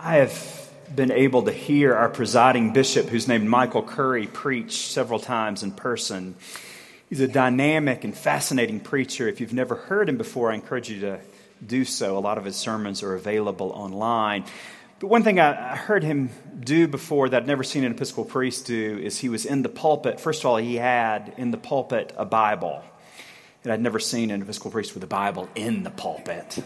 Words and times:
I 0.00 0.18
have 0.18 0.70
been 0.94 1.10
able 1.10 1.42
to 1.42 1.52
hear 1.52 1.92
our 1.92 2.08
presiding 2.08 2.72
bishop, 2.72 3.08
who's 3.08 3.26
named 3.26 3.48
Michael 3.48 3.82
Curry, 3.82 4.28
preach 4.28 4.86
several 4.86 5.18
times 5.18 5.64
in 5.64 5.72
person. 5.72 6.36
He's 7.08 7.18
a 7.18 7.26
dynamic 7.26 8.04
and 8.04 8.16
fascinating 8.16 8.78
preacher. 8.78 9.26
If 9.26 9.40
you've 9.40 9.52
never 9.52 9.74
heard 9.74 10.08
him 10.08 10.16
before, 10.16 10.52
I 10.52 10.54
encourage 10.54 10.88
you 10.88 11.00
to 11.00 11.18
do 11.66 11.84
so. 11.84 12.16
A 12.16 12.20
lot 12.20 12.38
of 12.38 12.44
his 12.44 12.54
sermons 12.54 13.02
are 13.02 13.14
available 13.14 13.70
online. 13.70 14.44
But 15.00 15.08
one 15.08 15.24
thing 15.24 15.40
I 15.40 15.74
heard 15.74 16.04
him 16.04 16.30
do 16.60 16.86
before 16.86 17.28
that 17.30 17.42
I'd 17.42 17.48
never 17.48 17.64
seen 17.64 17.82
an 17.82 17.90
Episcopal 17.90 18.24
priest 18.24 18.66
do 18.66 19.00
is 19.02 19.18
he 19.18 19.28
was 19.28 19.46
in 19.46 19.62
the 19.62 19.68
pulpit. 19.68 20.20
First 20.20 20.42
of 20.42 20.46
all, 20.46 20.58
he 20.58 20.76
had 20.76 21.34
in 21.38 21.50
the 21.50 21.58
pulpit 21.58 22.12
a 22.16 22.24
Bible. 22.24 22.84
And 23.64 23.72
I'd 23.72 23.80
never 23.80 23.98
seen 23.98 24.30
an 24.30 24.42
Episcopal 24.42 24.70
priest 24.70 24.94
with 24.94 25.02
a 25.02 25.08
Bible 25.08 25.48
in 25.56 25.82
the 25.82 25.90
pulpit. 25.90 26.62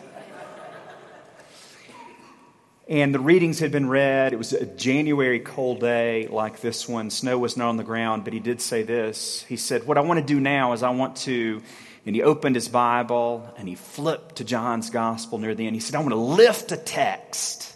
And 2.93 3.15
the 3.15 3.21
readings 3.21 3.59
had 3.59 3.73
been 3.73 3.89
read. 3.89 4.35
It 4.35 4.37
was 4.37 4.53
a 4.53 4.67
January 4.67 5.41
cold 5.41 5.81
day 5.81 6.29
like 6.29 6.61
this 6.61 6.87
one. 6.87 7.09
Snow 7.09 7.39
was 7.39 7.57
not 7.57 7.71
on 7.71 7.79
the 7.79 7.85
ground, 7.85 8.23
but 8.23 8.35
he 8.35 8.39
did 8.39 8.61
say 8.61 8.83
this. 8.83 9.47
He 9.49 9.57
said, 9.57 9.87
What 9.87 9.97
I 9.97 10.03
want 10.03 10.21
to 10.21 10.27
do 10.27 10.39
now 10.39 10.75
is 10.75 10.83
I 10.83 10.91
want 10.91 11.17
to. 11.25 11.63
And 12.05 12.15
he 12.15 12.23
opened 12.23 12.55
his 12.55 12.69
Bible 12.69 13.51
and 13.57 13.67
he 13.67 13.77
flipped 13.77 14.37
to 14.37 14.45
John's 14.45 14.91
Gospel 14.91 15.39
near 15.39 15.55
the 15.55 15.67
end. 15.67 15.75
He 15.75 15.81
said, 15.81 15.95
I 15.95 16.01
want 16.01 16.11
to 16.11 16.17
lift 16.17 16.71
a 16.71 16.77
text 16.77 17.75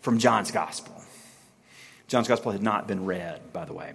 from 0.00 0.18
John's 0.18 0.50
Gospel. 0.50 1.00
John's 2.08 2.26
Gospel 2.26 2.50
had 2.50 2.60
not 2.60 2.88
been 2.88 3.06
read, 3.06 3.52
by 3.52 3.66
the 3.66 3.72
way. 3.72 3.92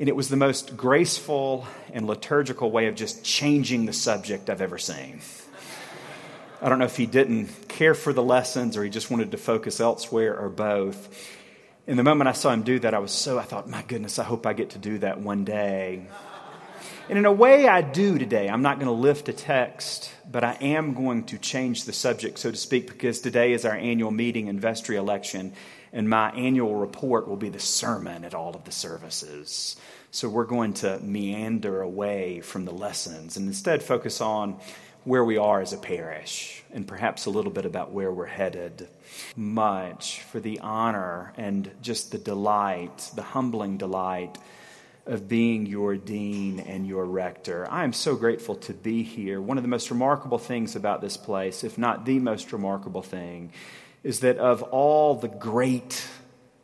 And 0.00 0.08
it 0.08 0.16
was 0.16 0.30
the 0.30 0.36
most 0.36 0.76
graceful 0.76 1.64
and 1.92 2.08
liturgical 2.08 2.72
way 2.72 2.88
of 2.88 2.96
just 2.96 3.24
changing 3.24 3.86
the 3.86 3.92
subject 3.92 4.50
I've 4.50 4.62
ever 4.62 4.78
seen. 4.78 5.20
I 6.64 6.70
don't 6.70 6.78
know 6.78 6.86
if 6.86 6.96
he 6.96 7.04
didn't 7.04 7.68
care 7.68 7.92
for 7.92 8.14
the 8.14 8.22
lessons 8.22 8.78
or 8.78 8.84
he 8.84 8.88
just 8.88 9.10
wanted 9.10 9.32
to 9.32 9.36
focus 9.36 9.80
elsewhere 9.80 10.34
or 10.34 10.48
both. 10.48 11.14
In 11.86 11.98
the 11.98 12.02
moment 12.02 12.26
I 12.26 12.32
saw 12.32 12.54
him 12.54 12.62
do 12.62 12.78
that, 12.78 12.94
I 12.94 13.00
was 13.00 13.12
so, 13.12 13.38
I 13.38 13.42
thought, 13.42 13.68
my 13.68 13.82
goodness, 13.82 14.18
I 14.18 14.24
hope 14.24 14.46
I 14.46 14.54
get 14.54 14.70
to 14.70 14.78
do 14.78 14.96
that 15.00 15.20
one 15.20 15.44
day. 15.44 16.06
And 17.10 17.18
in 17.18 17.26
a 17.26 17.32
way, 17.32 17.68
I 17.68 17.82
do 17.82 18.18
today. 18.18 18.48
I'm 18.48 18.62
not 18.62 18.78
going 18.78 18.86
to 18.86 18.92
lift 18.92 19.28
a 19.28 19.34
text, 19.34 20.10
but 20.30 20.42
I 20.42 20.52
am 20.54 20.94
going 20.94 21.24
to 21.24 21.36
change 21.36 21.84
the 21.84 21.92
subject, 21.92 22.38
so 22.38 22.50
to 22.50 22.56
speak, 22.56 22.86
because 22.86 23.20
today 23.20 23.52
is 23.52 23.66
our 23.66 23.76
annual 23.76 24.10
meeting 24.10 24.48
and 24.48 24.58
vestry 24.58 24.96
election, 24.96 25.52
and 25.92 26.08
my 26.08 26.30
annual 26.30 26.76
report 26.76 27.28
will 27.28 27.36
be 27.36 27.50
the 27.50 27.60
sermon 27.60 28.24
at 28.24 28.32
all 28.32 28.56
of 28.56 28.64
the 28.64 28.72
services. 28.72 29.76
So 30.12 30.30
we're 30.30 30.46
going 30.46 30.72
to 30.74 30.98
meander 31.00 31.82
away 31.82 32.40
from 32.40 32.64
the 32.64 32.72
lessons 32.72 33.36
and 33.36 33.48
instead 33.48 33.82
focus 33.82 34.22
on 34.22 34.60
where 35.04 35.24
we 35.24 35.36
are 35.36 35.60
as 35.60 35.72
a 35.72 35.78
parish 35.78 36.62
and 36.72 36.86
perhaps 36.86 37.26
a 37.26 37.30
little 37.30 37.52
bit 37.52 37.66
about 37.66 37.92
where 37.92 38.12
we're 38.12 38.26
headed. 38.26 38.88
Much 39.36 40.20
for 40.22 40.40
the 40.40 40.60
honor 40.60 41.32
and 41.36 41.70
just 41.82 42.10
the 42.10 42.18
delight, 42.18 43.10
the 43.14 43.22
humbling 43.22 43.76
delight 43.76 44.38
of 45.06 45.28
being 45.28 45.66
your 45.66 45.96
dean 45.96 46.60
and 46.60 46.86
your 46.86 47.04
rector. 47.04 47.70
I 47.70 47.84
am 47.84 47.92
so 47.92 48.16
grateful 48.16 48.56
to 48.56 48.72
be 48.72 49.02
here. 49.02 49.40
One 49.40 49.58
of 49.58 49.64
the 49.64 49.68
most 49.68 49.90
remarkable 49.90 50.38
things 50.38 50.76
about 50.76 51.00
this 51.00 51.16
place, 51.16 51.62
if 51.62 51.76
not 51.76 52.06
the 52.06 52.18
most 52.18 52.52
remarkable 52.52 53.02
thing, 53.02 53.52
is 54.02 54.20
that 54.20 54.38
of 54.38 54.62
all 54.62 55.14
the 55.14 55.28
great 55.28 56.06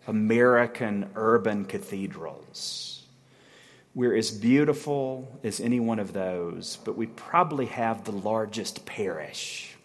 American 0.07 1.11
urban 1.15 1.67
cathedrals, 1.67 2.90
we're 3.95 4.17
as 4.17 4.31
beautiful 4.31 5.41
as 5.43 5.61
any 5.61 5.81
one 5.81 5.99
of 5.99 6.13
those, 6.13 6.79
but 6.85 6.97
we 6.97 7.07
probably 7.07 7.67
have 7.67 8.05
the 8.05 8.13
largest 8.13 8.87
parish. 8.87 9.77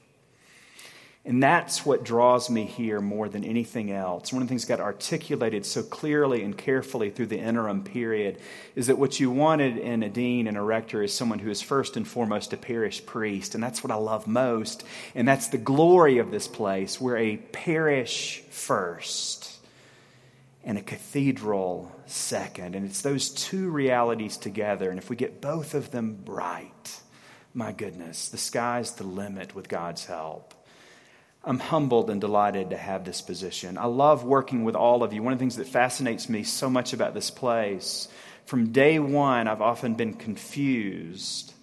And 1.28 1.42
that's 1.42 1.84
what 1.84 2.04
draws 2.04 2.52
me 2.52 2.66
here 2.66 3.02
more 3.02 3.28
than 3.28 3.44
anything 3.44 3.92
else. 3.92 4.32
One 4.32 4.44
of 4.44 4.48
the 4.48 4.52
things 4.52 4.66
got 4.66 4.80
articulated 4.80 5.66
so 5.66 5.82
clearly 5.82 6.44
and 6.44 6.56
carefully 6.56 7.10
through 7.10 7.26
the 7.26 7.40
interim 7.40 7.84
period 7.84 8.38
is 8.76 8.86
that 8.88 9.00
what 9.00 9.20
you 9.20 9.32
wanted 9.32 9.80
in 9.80 10.04
a 10.04 10.10
dean 10.10 10.46
and 10.46 10.56
a 10.56 10.62
rector 10.62 11.02
is 11.02 11.12
someone 11.12 11.40
who 11.40 11.50
is 11.50 11.64
first 11.64 11.98
and 11.98 12.08
foremost 12.08 12.54
a 12.54 12.58
parish 12.58 13.04
priest. 13.08 13.56
And 13.56 13.64
that's 13.64 13.84
what 13.84 13.90
I 13.90 13.96
love 13.96 14.28
most. 14.28 14.84
And 15.16 15.28
that's 15.28 15.48
the 15.48 15.58
glory 15.58 16.20
of 16.20 16.30
this 16.30 16.48
place. 16.48 17.02
We're 17.02 17.18
a 17.18 17.38
parish 17.38 18.44
first 18.52 19.55
and 20.66 20.80
a 20.80 20.82
cathedral 20.82 21.96
second. 22.08 22.76
And 22.76 22.86
it's 22.86 23.04
those 23.04 23.30
two 23.30 23.70
realities 23.70 24.36
together. 24.36 24.90
And 24.90 24.98
if 24.98 25.10
we 25.10 25.16
get 25.16 25.40
both 25.40 25.76
of 25.76 25.92
them 25.92 26.24
right, 26.26 27.02
my 27.54 27.72
goodness, 27.72 28.30
the 28.30 28.38
sky's 28.38 28.92
the 28.94 29.04
limit 29.04 29.56
with 29.56 29.70
God's 29.70 30.06
help. 30.06 30.54
I'm 31.44 31.60
humbled 31.60 32.10
and 32.10 32.20
delighted 32.20 32.72
to 32.72 32.78
have 32.78 33.06
this 33.06 33.22
position. 33.22 33.78
I 33.78 33.86
love 33.86 34.24
working 34.24 34.64
with 34.64 34.76
all 34.76 35.04
of 35.04 35.14
you. 35.14 35.22
One 35.22 35.32
of 35.32 35.38
the 35.38 35.44
things 35.44 35.58
that 35.58 35.68
fascinates 35.68 36.28
me 36.28 36.44
so 36.44 36.68
much 36.68 36.92
about 36.92 37.14
this 37.14 37.30
place, 37.30 38.08
from 38.46 38.72
day 38.72 38.98
one, 38.98 39.48
I've 39.48 39.62
often 39.62 39.94
been 39.94 40.16
confused 40.16 41.54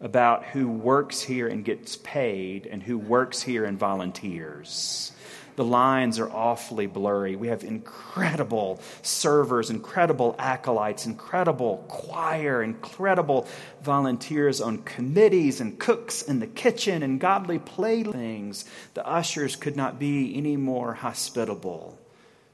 about 0.00 0.44
who 0.46 0.68
works 0.68 1.20
here 1.20 1.48
and 1.48 1.62
gets 1.62 1.96
paid 1.96 2.66
and 2.66 2.82
who 2.82 2.96
works 2.96 3.42
here 3.42 3.66
and 3.66 3.78
volunteers 3.78 5.12
the 5.56 5.64
lines 5.64 6.18
are 6.18 6.30
awfully 6.30 6.86
blurry. 6.86 7.34
We 7.34 7.48
have 7.48 7.64
incredible 7.64 8.80
servers, 9.02 9.70
incredible 9.70 10.36
acolytes, 10.38 11.06
incredible 11.06 11.84
choir, 11.88 12.62
incredible 12.62 13.48
volunteers 13.82 14.60
on 14.60 14.82
committees 14.82 15.60
and 15.60 15.78
cooks 15.78 16.22
in 16.22 16.40
the 16.40 16.46
kitchen 16.46 17.02
and 17.02 17.18
godly 17.18 17.58
playthings. 17.58 18.66
The 18.94 19.06
ushers 19.06 19.56
could 19.56 19.76
not 19.76 19.98
be 19.98 20.36
any 20.36 20.56
more 20.56 20.94
hospitable. 20.94 21.98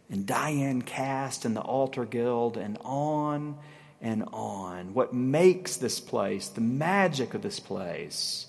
And 0.08 0.26
Diane 0.26 0.82
Cast 0.82 1.44
and 1.44 1.56
the 1.56 1.60
Altar 1.60 2.04
Guild, 2.04 2.56
and 2.56 2.78
on 2.84 3.56
and 4.00 4.24
on. 4.32 4.94
What 4.94 5.14
makes 5.14 5.76
this 5.76 6.00
place, 6.00 6.48
the 6.48 6.60
magic 6.60 7.34
of 7.34 7.42
this 7.42 7.60
place, 7.60 8.46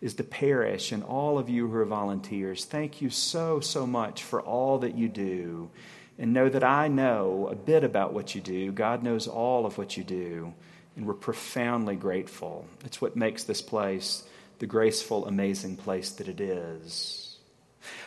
is 0.00 0.14
the 0.14 0.24
parish 0.24 0.92
and 0.92 1.02
all 1.02 1.38
of 1.38 1.48
you 1.48 1.68
who 1.68 1.76
are 1.76 1.84
volunteers. 1.84 2.64
Thank 2.64 3.02
you 3.02 3.10
so, 3.10 3.60
so 3.60 3.86
much 3.86 4.22
for 4.22 4.40
all 4.40 4.78
that 4.78 4.96
you 4.96 5.08
do. 5.08 5.70
And 6.18 6.32
know 6.32 6.48
that 6.48 6.64
I 6.64 6.88
know 6.88 7.48
a 7.50 7.54
bit 7.54 7.82
about 7.82 8.12
what 8.12 8.34
you 8.34 8.40
do. 8.40 8.72
God 8.72 9.02
knows 9.02 9.26
all 9.26 9.64
of 9.64 9.78
what 9.78 9.96
you 9.96 10.04
do. 10.04 10.52
And 10.96 11.06
we're 11.06 11.14
profoundly 11.14 11.96
grateful. 11.96 12.66
It's 12.84 13.00
what 13.00 13.16
makes 13.16 13.44
this 13.44 13.62
place 13.62 14.24
the 14.58 14.66
graceful, 14.66 15.26
amazing 15.26 15.74
place 15.76 16.10
that 16.12 16.28
it 16.28 16.38
is. 16.38 17.38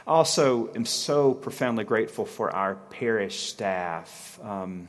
I 0.05 0.11
also 0.11 0.71
am 0.75 0.85
so 0.85 1.33
profoundly 1.33 1.83
grateful 1.83 2.25
for 2.25 2.55
our 2.55 2.75
parish 2.75 3.49
staff. 3.49 4.39
Um, 4.43 4.87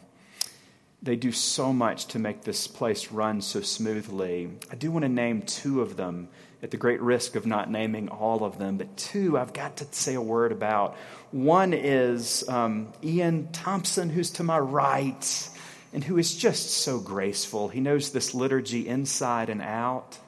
they 1.03 1.17
do 1.17 1.33
so 1.33 1.73
much 1.73 2.07
to 2.09 2.19
make 2.19 2.43
this 2.43 2.67
place 2.67 3.11
run 3.11 3.41
so 3.41 3.61
smoothly. 3.61 4.51
I 4.71 4.75
do 4.75 4.91
want 4.91 5.05
to 5.05 5.09
name 5.09 5.43
two 5.43 5.81
of 5.81 5.97
them 5.97 6.29
at 6.65 6.71
the 6.71 6.79
great 6.79 7.03
risk 7.03 7.37
of 7.37 7.45
not 7.45 7.71
naming 7.71 8.09
all 8.09 8.43
of 8.43 8.57
them, 8.57 8.79
but 8.79 8.97
two 8.97 9.37
I've 9.37 9.53
got 9.53 9.77
to 9.77 9.87
say 9.91 10.15
a 10.15 10.21
word 10.21 10.51
about. 10.51 10.97
One 11.31 11.75
is 11.75 12.43
um, 12.49 12.91
Ian 13.05 13.53
Thompson, 13.53 14.09
who's 14.09 14.31
to 14.33 14.43
my 14.45 14.59
right, 14.59 15.51
and 15.93 16.03
who 16.03 16.17
is 16.17 16.35
just 16.35 16.71
so 16.71 16.99
graceful. 16.99 17.69
He 17.69 17.81
knows 17.81 18.13
this 18.13 18.33
liturgy 18.33 18.89
inside 18.89 19.51
and 19.51 19.61
out, 19.61 20.19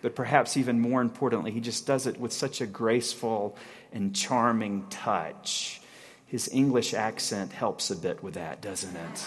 but 0.00 0.14
perhaps 0.14 0.56
even 0.56 0.78
more 0.78 1.02
importantly, 1.02 1.50
he 1.50 1.60
just 1.60 1.88
does 1.88 2.06
it 2.06 2.20
with 2.20 2.32
such 2.32 2.60
a 2.60 2.66
graceful 2.66 3.56
and 3.92 4.14
charming 4.14 4.86
touch. 4.90 5.80
His 6.24 6.48
English 6.52 6.94
accent 6.94 7.50
helps 7.50 7.90
a 7.90 7.96
bit 7.96 8.22
with 8.22 8.34
that, 8.34 8.62
doesn't 8.62 8.94
it? 8.94 9.24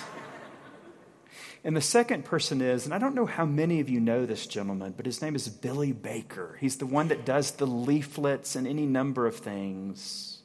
And 1.66 1.78
the 1.78 1.82
second 1.82 2.26
person 2.26 2.62
is, 2.62 2.86
and 2.86 2.94
I 2.94 2.98
don't 2.98 3.16
know 3.16 3.26
how 3.26 3.46
many 3.46 3.80
of 3.80 3.90
you 3.90 4.02
know 4.02 4.26
this 4.26 4.46
gentleman, 4.48 4.94
but 4.98 5.06
his 5.06 5.22
name 5.22 5.34
is 5.34 5.48
Billy 5.48 5.94
Baker. 5.94 6.58
He's 6.60 6.78
the 6.78 6.86
one 6.86 7.08
that 7.08 7.26
does 7.26 7.52
the 7.52 7.66
leaflets 7.66 8.58
and 8.58 8.68
any 8.68 8.86
number 8.86 9.26
of 9.26 9.38
things. 9.38 10.40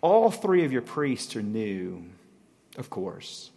All 0.00 0.30
three 0.30 0.64
of 0.64 0.72
your 0.72 0.82
priests 0.82 1.36
are 1.36 1.42
new, 1.42 2.04
of 2.78 2.88
course. 2.88 3.50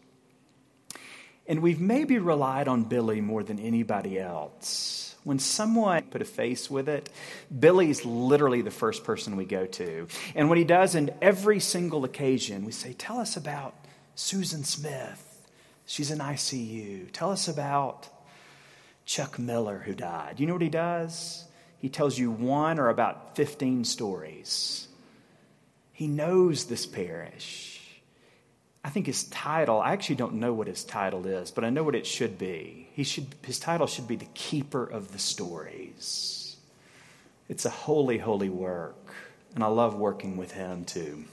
And 1.48 1.62
we've 1.62 1.80
maybe 1.80 2.18
relied 2.18 2.68
on 2.68 2.84
Billy 2.84 3.22
more 3.22 3.44
than 3.44 3.60
anybody 3.60 4.20
else. 4.20 5.16
When 5.24 5.40
someone 5.40 6.04
put 6.04 6.22
a 6.22 6.26
face 6.26 6.70
with 6.70 6.90
it, 6.90 7.10
Billy's 7.58 8.04
literally 8.06 8.62
the 8.62 8.70
first 8.70 9.04
person 9.04 9.38
we 9.38 9.46
go 9.46 9.66
to. 9.66 10.08
And 10.36 10.50
what 10.50 10.58
he 10.58 10.64
does 10.66 10.94
in 10.94 11.12
every 11.22 11.60
single 11.60 12.04
occasion, 12.04 12.66
we 12.66 12.72
say, 12.72 12.94
Tell 12.94 13.20
us 13.20 13.38
about 13.38 13.74
Susan 14.16 14.64
Smith. 14.64 15.25
She's 15.86 16.12
in 16.12 16.20
ICU. 16.20 17.12
Tell 17.12 17.32
us 17.32 17.48
about 17.48 18.08
Chuck 19.06 19.38
Miller 19.38 19.80
who 19.86 19.94
died. 19.94 20.40
You 20.40 20.48
know 20.48 20.54
what 20.54 20.62
he 20.62 20.70
does? 20.70 21.46
He 21.78 21.90
tells 21.90 22.18
you 22.18 22.32
one 22.32 22.80
or 22.80 22.90
about 22.90 23.36
15 23.36 23.84
stories. 23.86 24.88
He 25.92 26.08
knows 26.08 26.66
this 26.66 26.86
parish. 26.86 27.76
I 28.84 28.90
think 28.90 29.06
his 29.06 29.24
title, 29.26 29.80
I 29.80 29.94
actually 29.94 30.18
don't 30.18 30.36
know 30.36 30.54
what 30.54 30.68
his 30.68 30.84
title 30.84 31.26
is, 31.26 31.52
but 31.52 31.64
I 31.64 31.70
know 31.70 31.84
what 31.84 31.96
it 31.96 32.06
should 32.06 32.38
be. 32.38 32.88
He 32.94 33.04
should, 33.04 33.34
his 33.44 33.60
title 33.60 33.88
should 33.88 34.08
be 34.08 34.16
the 34.16 34.28
Keeper 34.34 34.84
of 34.84 35.12
the 35.12 35.20
Stories. 35.20 36.58
It's 37.50 37.66
a 37.66 37.70
holy, 37.70 38.18
holy 38.18 38.50
work, 38.50 39.14
and 39.54 39.64
I 39.64 39.68
love 39.68 39.96
working 39.96 40.38
with 40.38 40.52
him 40.52 40.86
too. 40.86 41.26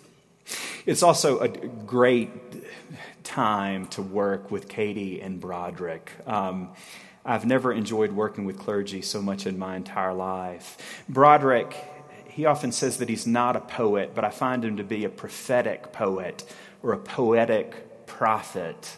It's 0.84 1.05
also 1.05 1.38
a 1.38 1.49
great 1.49 2.31
time 3.23 3.87
to 3.88 4.02
work 4.02 4.50
with 4.50 4.69
Katie 4.69 5.20
and 5.20 5.40
Broderick. 5.40 6.11
Um, 6.26 6.70
I've 7.25 7.46
never 7.46 7.73
enjoyed 7.73 8.11
working 8.11 8.46
with 8.46 8.58
clergy 8.58 9.00
so 9.00 9.23
much 9.23 9.46
in 9.46 9.61
my 9.61 9.76
entire 9.76 10.12
life. 10.12 11.05
Broderick, 11.08 11.76
he 12.26 12.46
often 12.46 12.73
says 12.73 12.96
that 12.96 13.08
he's 13.08 13.29
not 13.29 13.55
a 13.55 13.61
poet, 13.61 14.12
but 14.12 14.25
I 14.25 14.31
find 14.31 14.64
him 14.64 14.79
to 14.79 14.84
be 14.84 15.05
a 15.05 15.08
prophetic 15.08 15.93
poet 15.93 16.44
or 16.82 16.93
a 16.94 16.99
poetic 16.99 18.06
prophet. 18.06 18.96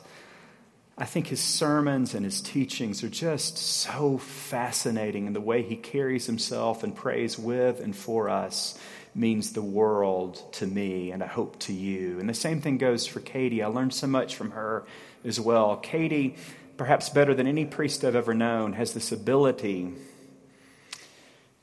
I 0.97 1.05
think 1.05 1.27
his 1.27 1.41
sermons 1.41 2.15
and 2.15 2.25
his 2.25 2.41
teachings 2.41 3.05
are 3.05 3.11
just 3.11 3.59
so 3.59 4.17
fascinating, 4.17 5.27
and 5.27 5.37
the 5.37 5.41
way 5.41 5.63
he 5.63 5.77
carries 5.77 6.25
himself 6.25 6.83
and 6.83 6.97
prays 6.97 7.39
with 7.39 7.81
and 7.81 7.95
for 7.95 8.31
us 8.31 8.79
means 9.15 9.53
the 9.53 9.63
world 9.63 10.43
to 10.55 10.67
me, 10.67 11.13
and 11.13 11.23
I 11.23 11.27
hope 11.27 11.59
to 11.61 11.73
you. 11.73 12.19
And 12.19 12.29
the 12.29 12.35
same 12.35 12.61
thing 12.61 12.79
goes 12.79 13.07
for 13.07 13.21
Katie. 13.21 13.63
I 13.63 13.69
learned 13.69 13.95
so 13.95 14.07
much 14.07 14.35
from 14.35 14.51
her 14.53 14.85
as 15.25 15.39
well. 15.39 15.77
Katie, 15.77 16.37
perhaps 16.77 17.09
better 17.09 17.35
than 17.35 17.47
any 17.47 17.65
priest 17.65 18.05
I've 18.05 18.17
ever 18.17 18.35
known, 18.35 18.73
has 18.73 18.93
this 18.93 19.13
ability 19.13 19.93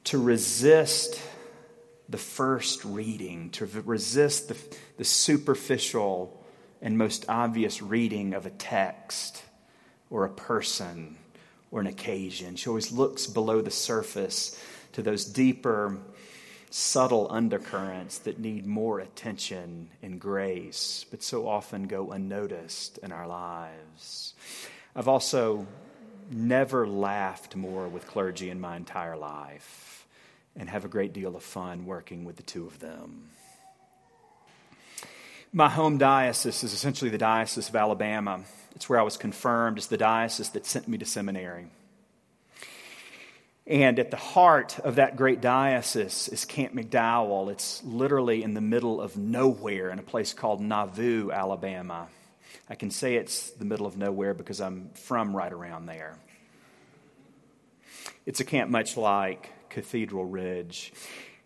to 0.06 0.18
resist 0.18 1.22
the 2.10 2.18
first 2.18 2.84
reading, 2.84 3.50
to 3.52 3.66
resist 3.66 4.50
the, 4.50 4.58
the 4.98 5.04
superficial 5.04 6.44
and 6.82 6.98
most 6.98 7.26
obvious 7.30 7.82
reading 7.82 8.34
of 8.34 8.46
a 8.46 8.50
text 8.50 9.44
or 10.10 10.26
a 10.26 10.30
person 10.30 11.18
or 11.70 11.80
an 11.80 11.88
occasion. 11.88 12.56
She 12.56 12.68
always 12.68 12.92
looks 12.92 13.28
below 13.28 13.62
the 13.62 13.72
surface 13.72 14.60
to 14.94 15.02
those 15.02 15.26
deeper, 15.26 15.98
subtle 16.72 17.28
undercurrents 17.30 18.20
that 18.20 18.40
need 18.40 18.66
more 18.66 19.00
attention 19.00 19.90
and 20.02 20.20
grace, 20.20 21.06
but 21.12 21.22
so 21.22 21.48
often 21.48 21.84
go 21.84 22.12
unnoticed 22.12 22.98
in 23.00 23.12
our 23.12 23.28
lives. 23.28 24.34
I've 24.96 25.10
also 25.10 25.68
never 26.32 26.88
laughed 26.88 27.58
more 27.58 27.90
with 27.90 28.08
clergy 28.08 28.50
in 28.50 28.62
my 28.62 28.78
entire 28.78 29.18
life 29.18 30.08
and 30.56 30.70
have 30.70 30.86
a 30.86 30.90
great 30.90 31.12
deal 31.12 31.36
of 31.36 31.44
fun 31.44 31.86
working 31.86 32.24
with 32.24 32.38
the 32.38 32.44
two 32.44 32.66
of 32.66 32.80
them. 32.80 33.30
My 35.52 35.68
home 35.68 35.98
diocese 35.98 36.64
is 36.64 36.72
essentially 36.74 37.12
the 37.12 37.18
Diocese 37.18 37.68
of 37.68 37.76
Alabama. 37.76 38.46
It's 38.74 38.88
where 38.88 39.00
I 39.00 39.04
was 39.04 39.18
confirmed. 39.18 39.78
It's 39.78 39.88
the 39.88 39.98
diocese 39.98 40.52
that 40.52 40.66
sent 40.66 40.88
me 40.88 40.98
to 41.00 41.06
seminary. 41.06 41.68
And 43.72 44.00
at 44.00 44.12
the 44.12 44.18
heart 44.18 44.80
of 44.80 44.98
that 44.98 45.16
great 45.16 45.40
diocese 45.40 46.28
is 46.28 46.44
Camp 46.44 46.76
McDowell. 46.76 47.50
It's 47.50 47.82
literally 47.86 48.44
in 48.44 48.54
the 48.54 48.60
middle 48.60 49.00
of 49.00 49.16
nowhere 49.16 49.92
in 49.92 49.98
a 49.98 50.02
place 50.02 50.34
called 50.34 50.60
Nauvoo, 50.60 51.32
Alabama. 51.32 52.10
I 52.70 52.76
can 52.76 52.92
say 52.92 53.16
it's 53.16 53.52
the 53.52 53.64
middle 53.64 53.86
of 53.86 53.96
nowhere 53.96 54.34
because 54.34 54.60
I'm 54.60 54.90
from 54.96 55.34
right 55.34 55.54
around 55.54 55.86
there. 55.86 56.18
It's 58.26 58.42
a 58.42 58.44
camp 58.44 58.70
much 58.70 58.98
like 58.98 59.50
Cathedral 59.70 60.26
Ridge. 60.26 60.92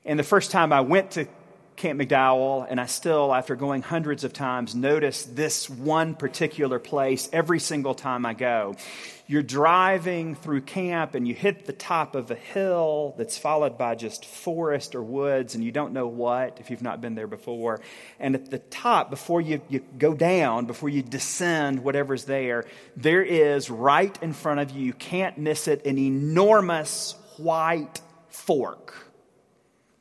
And 0.04 0.18
the 0.18 0.24
first 0.24 0.50
time 0.50 0.74
I 0.74 0.81
went 0.81 1.12
to 1.12 1.28
Camp 1.75 2.01
McDowell, 2.01 2.66
and 2.68 2.81
I 2.81 2.88
still, 2.88 3.36
after 3.36 3.56
going 3.56 3.83
hundreds 3.83 4.24
of 4.24 4.33
times, 4.33 4.74
notice 4.74 5.24
this 5.25 5.69
one 5.69 6.16
particular 6.16 6.80
place 6.80 7.30
every 7.31 7.60
single 7.60 7.94
time 7.94 8.25
I 8.25 8.33
go. 8.33 8.78
You're 9.27 9.42
driving 9.42 10.36
through 10.36 10.62
camp 10.62 11.16
and 11.16 11.27
you 11.27 11.33
hit 11.33 11.66
the 11.66 11.74
top 11.74 12.16
of 12.16 12.30
a 12.30 12.36
hill 12.36 13.16
that's 13.18 13.38
followed 13.38 13.77
by 13.77 13.95
just 13.95 14.24
forest 14.25 14.94
or 14.94 15.01
woods, 15.01 15.56
and 15.56 15.63
you 15.63 15.72
don't 15.72 15.94
know 15.94 16.07
what 16.07 16.60
if 16.60 16.69
you've 16.69 16.83
not 16.83 17.01
been 17.01 17.16
there 17.16 17.27
before. 17.27 17.81
And 18.19 18.36
at 18.36 18.51
the 18.51 18.60
top, 18.60 19.10
before 19.10 19.42
you, 19.42 19.62
you 19.68 19.80
go 19.98 20.13
down, 20.13 20.66
before 20.66 20.89
you 20.89 21.01
descend 21.01 21.83
whatever's 21.83 22.25
there, 22.25 22.66
there 22.95 23.24
is 23.24 23.69
right 23.69 24.16
in 24.22 24.33
front 24.33 24.60
of 24.60 24.72
you, 24.72 24.86
you 24.86 24.94
can't 24.94 25.38
miss 25.38 25.68
it, 25.68 25.86
an 25.86 25.98
enormous 25.98 27.16
white 27.38 28.01
fork 28.30 29.06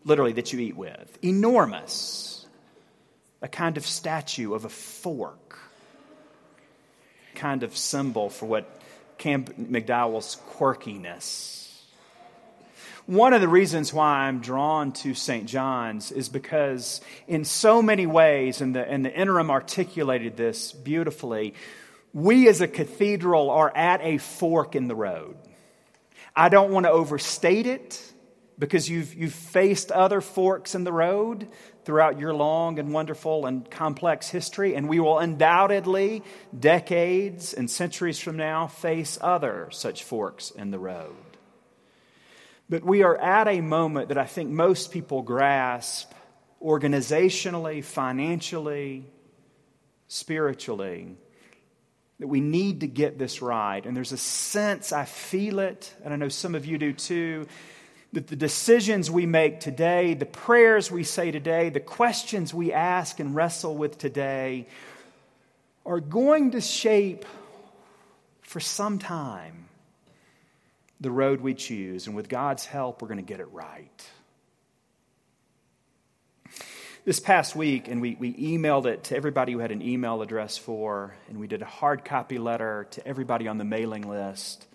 literally, 0.05 0.33
that 0.33 0.53
you 0.53 0.61
eat 0.61 0.77
with. 0.77 1.19
Enormous. 1.25 2.47
A 3.43 3.49
kind 3.49 3.77
of 3.77 3.87
statue 3.87 4.55
of 4.55 4.65
a 4.65 4.69
fork. 4.69 5.59
Kind 7.35 7.63
of 7.63 7.77
symbol 7.77 8.31
for 8.31 8.47
what 8.47 8.81
Camp 9.19 9.57
McDowell's 9.57 10.37
quirkiness. 10.51 11.63
One 13.07 13.35
of 13.35 13.43
the 13.43 13.49
reasons 13.49 13.93
why 13.93 14.21
I'm 14.21 14.41
drawn 14.41 14.93
to 14.93 15.13
St. 15.13 15.47
John's 15.47 16.11
is 16.11 16.31
because, 16.31 17.03
in 17.29 17.45
so 17.45 17.83
many 17.83 18.07
ways, 18.07 18.63
and 18.63 18.75
the, 18.75 18.81
and 18.89 19.05
the 19.05 19.13
interim 19.13 19.51
articulated 19.51 20.39
this 20.39 20.73
beautifully, 20.73 21.53
we 22.15 22.49
as 22.49 22.63
a 22.63 22.69
cathedral 22.69 23.51
are 23.51 23.77
at 23.77 24.01
a 24.03 24.17
fork 24.17 24.75
in 24.75 24.89
the 24.89 24.95
road. 24.95 25.37
I 26.35 26.49
don't 26.49 26.71
want 26.71 26.87
to 26.87 26.91
overstate 26.91 27.67
it 27.67 28.01
because 28.59 28.89
you've, 28.89 29.15
you've 29.15 29.35
faced 29.35 29.91
other 29.91 30.21
forks 30.21 30.75
in 30.75 30.85
the 30.85 30.93
road 30.93 31.49
throughout 31.85 32.19
your 32.19 32.33
long 32.33 32.79
and 32.79 32.93
wonderful 32.93 33.47
and 33.47 33.69
complex 33.71 34.29
history, 34.29 34.75
and 34.75 34.89
we 34.89 35.01
will 35.01 35.19
undoubtedly, 35.19 36.23
decades 36.59 37.53
and 37.53 37.71
centuries 37.71 38.19
from 38.19 38.37
now, 38.37 38.67
face 38.67 39.19
other 39.21 39.69
such 39.71 40.05
forks 40.05 40.51
in 40.51 40.71
the 40.71 40.79
road. 40.79 41.15
But 42.69 42.85
we 42.85 43.03
are 43.03 43.17
at 43.17 43.49
a 43.49 43.61
moment 43.61 44.09
that 44.09 44.19
I 44.19 44.25
think 44.25 44.51
most 44.51 44.93
people 44.93 45.23
grasp 45.23 46.13
organizationally, 46.63 47.85
financially, 47.85 49.05
spiritually, 50.09 51.17
that 52.21 52.29
we 52.29 52.41
need 52.41 52.81
to 52.81 52.87
get 52.87 53.19
this 53.19 53.43
right. 53.43 53.85
And 53.85 53.95
there's 53.95 54.13
a 54.13 54.17
sense, 54.17 54.93
I 54.93 55.05
feel 55.05 55.59
it, 55.59 55.93
and 56.05 56.15
I 56.15 56.17
know 56.17 56.29
some 56.29 56.55
of 56.55 56.65
you 56.65 56.79
do 56.79 56.93
too 56.93 57.47
that 58.15 58.29
the 58.29 58.37
decisions 58.37 59.11
we 59.11 59.27
make 59.27 59.59
today, 59.59 60.15
the 60.15 60.25
prayers 60.25 60.89
we 60.91 61.03
say 61.03 61.33
today, 61.33 61.69
the 61.69 61.81
questions 61.81 62.55
we 62.55 62.73
ask 62.73 63.19
and 63.19 63.35
wrestle 63.35 63.77
with 63.77 63.99
today 63.99 64.67
are 65.85 65.99
going 65.99 66.53
to 66.53 66.61
shape 66.61 67.25
for 68.43 68.61
some 68.61 69.01
time 69.01 69.67
the 71.01 71.11
road 71.11 71.41
we 71.41 71.55
choose. 71.55 72.07
And 72.07 72.15
with 72.15 72.29
God's 72.29 72.65
help, 72.65 73.03
we're 73.03 73.09
going 73.09 73.19
to 73.19 73.25
get 73.25 73.41
it 73.41 73.51
right. 73.51 74.09
This 77.05 77.19
past 77.19 77.57
week, 77.57 77.89
and 77.89 78.01
we, 78.01 78.17
we 78.19 78.33
emailed 78.35 78.87
it 78.87 79.05
to 79.05 79.17
everybody 79.17 79.53
who 79.53 79.59
had 79.59 79.73
an 79.73 79.83
email 79.83 80.23
address 80.23 80.57
for, 80.57 81.17
and 81.29 81.39
we 81.39 81.49
did 81.49 81.63
a 81.63 81.67
hard 81.67 82.05
copy 82.05 82.39
letter 82.39 82.87
to 82.93 83.07
everybody 83.07 83.49
on 83.49 83.59
the 83.59 83.65
mailing 83.65 84.09
list 84.09 84.67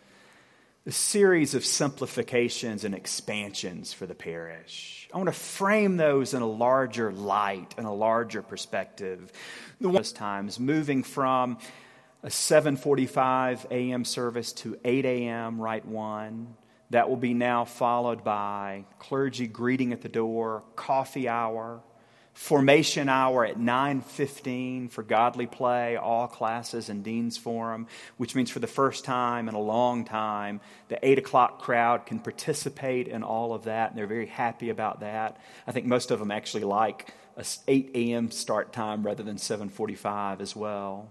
a 0.85 0.91
series 0.91 1.55
of 1.55 1.65
simplifications 1.65 2.83
and 2.83 2.95
expansions 2.95 3.91
for 3.93 4.05
the 4.05 4.15
parish. 4.15 5.07
I 5.13 5.17
want 5.17 5.27
to 5.27 5.33
frame 5.33 5.97
those 5.97 6.33
in 6.33 6.41
a 6.41 6.47
larger 6.47 7.11
light 7.11 7.75
and 7.77 7.85
a 7.85 7.91
larger 7.91 8.41
perspective. 8.41 9.31
The 9.81 9.89
one 9.89 10.03
times 10.03 10.59
moving 10.59 11.03
from 11.03 11.57
a 12.23 12.27
7:45 12.27 13.65
a.m. 13.71 14.05
service 14.05 14.53
to 14.53 14.77
8 14.83 15.05
a.m. 15.05 15.59
Rite 15.59 15.85
one. 15.85 16.55
That 16.91 17.07
will 17.07 17.17
be 17.17 17.35
now 17.35 17.65
followed 17.65 18.23
by 18.23 18.85
clergy 18.97 19.45
greeting 19.45 19.93
at 19.93 20.01
the 20.01 20.09
door, 20.09 20.63
coffee 20.75 21.29
hour, 21.29 21.81
formation 22.39 23.09
hour 23.09 23.45
at 23.45 23.57
9.15 23.57 24.89
for 24.89 25.03
godly 25.03 25.45
play 25.45 25.97
all 25.97 26.25
classes 26.25 26.87
and 26.87 27.03
dean's 27.03 27.37
forum 27.37 27.85
which 28.15 28.33
means 28.33 28.49
for 28.49 28.59
the 28.59 28.65
first 28.65 29.03
time 29.03 29.49
in 29.49 29.55
a 29.55 29.59
long 29.59 30.05
time 30.05 30.61
the 30.87 30.97
8 31.05 31.19
o'clock 31.19 31.59
crowd 31.59 32.05
can 32.05 32.17
participate 32.17 33.09
in 33.09 33.23
all 33.23 33.53
of 33.53 33.65
that 33.65 33.89
and 33.89 33.99
they're 33.99 34.07
very 34.07 34.25
happy 34.25 34.69
about 34.69 35.01
that. 35.01 35.35
I 35.67 35.73
think 35.73 35.85
most 35.85 36.11
of 36.11 36.19
them 36.19 36.31
actually 36.31 36.63
like 36.63 37.13
a 37.35 37.43
8 37.67 37.91
a.m 37.93 38.31
start 38.31 38.71
time 38.71 39.05
rather 39.05 39.21
than 39.21 39.35
7.45 39.35 40.39
as 40.39 40.55
well. 40.55 41.09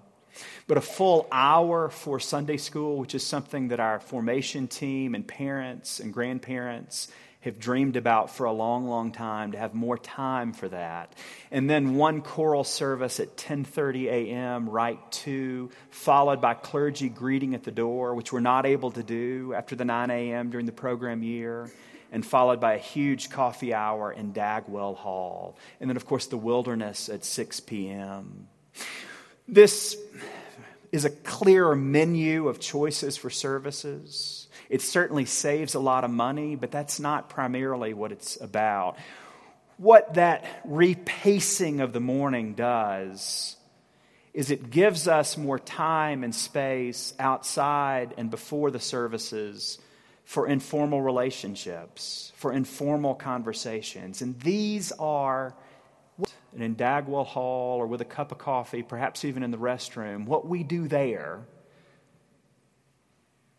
But 0.67 0.79
a 0.79 0.81
full 0.81 1.29
hour 1.31 1.91
for 1.91 2.19
sunday 2.19 2.57
school 2.57 2.97
which 2.97 3.15
is 3.15 3.23
something 3.23 3.69
that 3.69 3.81
our 3.81 4.01
formation 4.01 4.67
team 4.67 5.15
and 5.15 5.29
parents 5.29 6.01
and 6.01 6.11
grandparents 6.11 7.09
have 7.41 7.59
dreamed 7.59 7.97
about 7.97 8.35
for 8.35 8.47
a 8.47 8.53
long, 8.53 8.87
long 8.89 9.13
time 9.13 9.53
to 9.53 9.59
have 9.59 9.75
more 9.75 9.97
time 9.97 10.53
for 10.53 10.69
that. 10.69 11.15
And 11.51 11.71
then 11.71 11.95
one 11.95 12.21
choral 12.21 12.65
service 12.65 13.21
at 13.21 13.37
10:30 13.37 14.07
a.m. 14.07 14.69
Rite 14.69 15.13
two, 15.13 15.71
followed 15.91 16.41
by 16.41 16.55
clergy 16.55 17.09
greeting 17.09 17.55
at 17.55 17.63
the 17.63 17.71
door, 17.71 18.15
which 18.15 18.33
we're 18.33 18.41
not 18.41 18.67
able 18.67 18.91
to 18.93 19.03
do 19.03 19.55
after 19.55 19.77
the 19.77 19.85
9 19.85 20.11
a.m. 20.11 20.51
during 20.51 20.67
the 20.67 20.73
program 20.73 21.23
year. 21.23 21.71
And 22.11 22.25
followed 22.25 22.59
by 22.59 22.73
a 22.73 22.79
huge 22.79 23.29
coffee 23.29 23.75
hour 23.75 24.11
in 24.11 24.33
Dagwell 24.33 24.97
Hall. 24.97 25.59
And 25.79 25.91
then, 25.91 25.99
of 25.99 26.07
course, 26.07 26.27
the 26.27 26.39
wilderness 26.39 27.11
at 27.11 27.23
6 27.23 27.61
p.m. 27.61 28.49
This 29.47 29.95
is 30.91 31.05
a 31.05 31.11
clear 31.11 31.75
menu 31.75 32.49
of 32.49 32.61
choices 32.61 33.19
for 33.19 33.29
services. 33.29 34.48
It 34.69 34.83
certainly 34.83 35.25
saves 35.25 35.75
a 35.75 35.81
lot 35.81 36.05
of 36.05 36.11
money, 36.11 36.55
but 36.57 36.71
that's 36.71 37.01
not 37.01 37.31
primarily 37.31 37.95
what 37.95 38.13
it's 38.13 38.41
about. 38.41 38.97
what 39.79 40.15
that 40.15 40.45
repacing 40.65 41.81
of 41.81 41.93
the 41.93 42.01
morning 42.01 42.55
does 42.55 43.57
is 44.35 44.51
it 44.51 44.71
gives 44.71 45.09
us 45.09 45.39
more 45.39 45.59
time 45.59 46.25
and 46.25 46.35
space 46.35 47.15
outside 47.19 48.13
and 48.19 48.31
before 48.31 48.71
the 48.71 48.81
services 48.81 49.79
for 50.25 50.47
informal 50.47 51.01
relationships, 51.01 52.33
for 52.37 52.53
informal 52.53 53.15
conversations. 53.15 54.21
And 54.21 54.39
these 54.41 54.93
are 54.93 55.55
in 56.57 56.75
Dagwell 56.77 57.25
Hall 57.25 57.79
or 57.79 57.87
with 57.87 58.01
a 58.01 58.05
cup 58.05 58.33
of 58.33 58.39
coffee, 58.39 58.83
perhaps 58.83 59.25
even 59.25 59.43
in 59.43 59.51
the 59.51 59.59
restroom, 59.59 60.27
what 60.27 60.47
we 60.47 60.63
do 60.63 60.89
there 60.89 61.47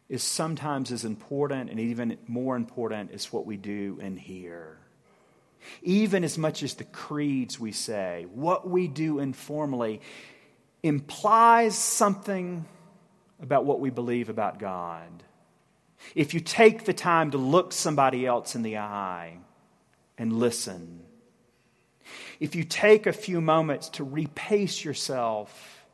is 0.09 0.23
sometimes 0.23 0.91
as 0.91 1.05
important 1.05 1.69
and 1.69 1.79
even 1.79 2.17
more 2.27 2.55
important 2.55 3.11
is 3.11 3.31
what 3.31 3.45
we 3.45 3.57
do 3.57 3.99
in 4.01 4.17
here. 4.17 4.77
Even 5.83 6.23
as 6.23 6.37
much 6.37 6.63
as 6.63 6.73
the 6.73 6.83
creeds 6.83 7.59
we 7.59 7.71
say, 7.71 8.25
what 8.33 8.67
we 8.67 8.87
do 8.87 9.19
informally 9.19 10.01
implies 10.81 11.77
something 11.77 12.65
about 13.41 13.65
what 13.65 13.79
we 13.79 13.89
believe 13.91 14.29
about 14.29 14.57
God. 14.57 15.23
If 16.15 16.33
you 16.33 16.39
take 16.39 16.85
the 16.85 16.93
time 16.93 17.31
to 17.31 17.37
look 17.37 17.71
somebody 17.71 18.25
else 18.25 18.55
in 18.55 18.63
the 18.63 18.77
eye 18.77 19.37
and 20.17 20.33
listen, 20.33 21.01
if 22.39 22.55
you 22.55 22.63
take 22.63 23.05
a 23.05 23.13
few 23.13 23.41
moments 23.41 23.89
to 23.89 24.03
repace 24.03 24.83
yourself 24.83 25.85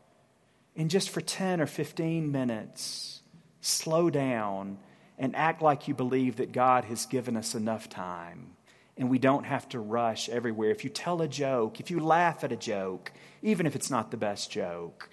and 0.75 0.89
just 0.89 1.09
for 1.09 1.21
10 1.21 1.59
or 1.59 1.65
15 1.65 2.31
minutes, 2.31 3.21
slow 3.65 4.09
down 4.09 4.77
and 5.17 5.35
act 5.35 5.61
like 5.61 5.87
you 5.87 5.93
believe 5.93 6.37
that 6.37 6.51
God 6.51 6.85
has 6.85 7.05
given 7.05 7.37
us 7.37 7.55
enough 7.55 7.89
time 7.89 8.55
and 8.97 9.09
we 9.09 9.19
don't 9.19 9.45
have 9.45 9.67
to 9.69 9.79
rush 9.79 10.29
everywhere. 10.29 10.71
If 10.71 10.83
you 10.83 10.89
tell 10.89 11.21
a 11.21 11.27
joke, 11.27 11.79
if 11.79 11.91
you 11.91 11.99
laugh 11.99 12.43
at 12.43 12.51
a 12.51 12.57
joke, 12.57 13.11
even 13.41 13.65
if 13.65 13.75
it's 13.75 13.91
not 13.91 14.11
the 14.11 14.17
best 14.17 14.51
joke, 14.51 15.09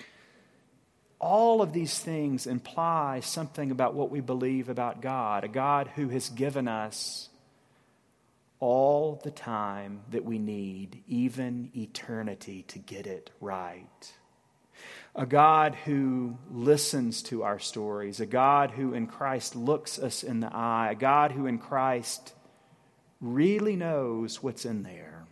all 1.18 1.62
of 1.62 1.72
these 1.72 1.98
things 1.98 2.46
imply 2.46 3.20
something 3.20 3.70
about 3.70 3.94
what 3.94 4.10
we 4.10 4.20
believe 4.20 4.68
about 4.68 5.00
God, 5.00 5.44
a 5.44 5.48
God 5.48 5.88
who 5.94 6.08
has 6.08 6.28
given 6.28 6.68
us 6.68 7.28
all 8.60 9.20
the 9.24 9.30
time 9.30 10.00
that 10.10 10.24
we 10.24 10.38
need, 10.38 11.02
even 11.08 11.70
eternity, 11.76 12.62
to 12.68 12.78
get 12.78 13.06
it 13.06 13.30
right. 13.40 14.12
A 15.14 15.26
God 15.26 15.74
who 15.74 16.38
listens 16.50 17.22
to 17.24 17.42
our 17.42 17.58
stories, 17.58 18.20
a 18.20 18.26
God 18.26 18.70
who 18.70 18.94
in 18.94 19.06
Christ 19.06 19.54
looks 19.54 19.98
us 19.98 20.22
in 20.22 20.40
the 20.40 20.54
eye, 20.54 20.90
a 20.92 20.94
God 20.94 21.32
who 21.32 21.46
in 21.46 21.58
Christ 21.58 22.32
really 23.20 23.76
knows 23.76 24.42
what's 24.42 24.64
in 24.64 24.82
there. 24.82 25.26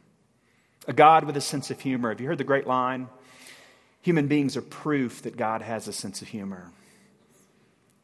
A 0.87 0.92
God 0.92 1.25
with 1.25 1.37
a 1.37 1.40
sense 1.40 1.70
of 1.70 1.80
humor. 1.80 2.11
Have 2.11 2.20
you 2.20 2.26
heard 2.26 2.38
the 2.38 2.44
great 2.44 2.66
line? 2.66 3.09
Human 4.02 4.28
beings 4.28 4.56
are 4.56 4.62
proof 4.62 5.23
that 5.23 5.37
God 5.37 5.62
has 5.62 5.88
a 5.88 5.92
sense 5.92 6.23
of 6.23 6.28
humor. 6.28 6.70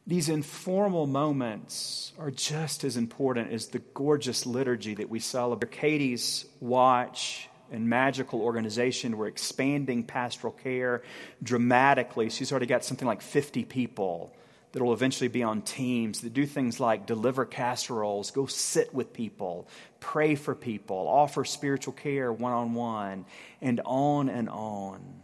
These 0.05 0.29
informal 0.29 1.05
moments 1.05 2.13
are 2.17 2.31
just 2.31 2.83
as 2.83 2.95
important 2.95 3.51
as 3.51 3.67
the 3.67 3.79
gorgeous 3.93 4.45
liturgy 4.45 4.95
that 4.95 5.09
we 5.09 5.19
celebrate. 5.19 5.71
Katie's 5.71 6.45
watch 6.61 7.49
and 7.71 7.89
magical 7.89 8.41
organization, 8.41 9.17
we're 9.17 9.27
expanding 9.27 10.03
pastoral 10.03 10.53
care 10.53 11.03
dramatically. 11.43 12.29
She's 12.29 12.51
already 12.51 12.65
got 12.65 12.83
something 12.83 13.07
like 13.07 13.21
50 13.21 13.65
people 13.65 14.33
that 14.71 14.83
will 14.83 14.93
eventually 14.93 15.27
be 15.27 15.43
on 15.43 15.61
teams 15.61 16.21
that 16.21 16.33
do 16.33 16.45
things 16.45 16.79
like 16.79 17.05
deliver 17.05 17.45
casseroles, 17.45 18.31
go 18.31 18.45
sit 18.45 18.93
with 18.93 19.13
people, 19.13 19.67
pray 19.99 20.35
for 20.35 20.53
people, 20.53 20.97
offer 20.97 21.43
spiritual 21.45 21.93
care 21.93 22.31
one 22.31 22.53
on 22.53 22.73
one, 22.73 23.25
and 23.61 23.81
on 23.85 24.29
and 24.29 24.49
on. 24.49 25.21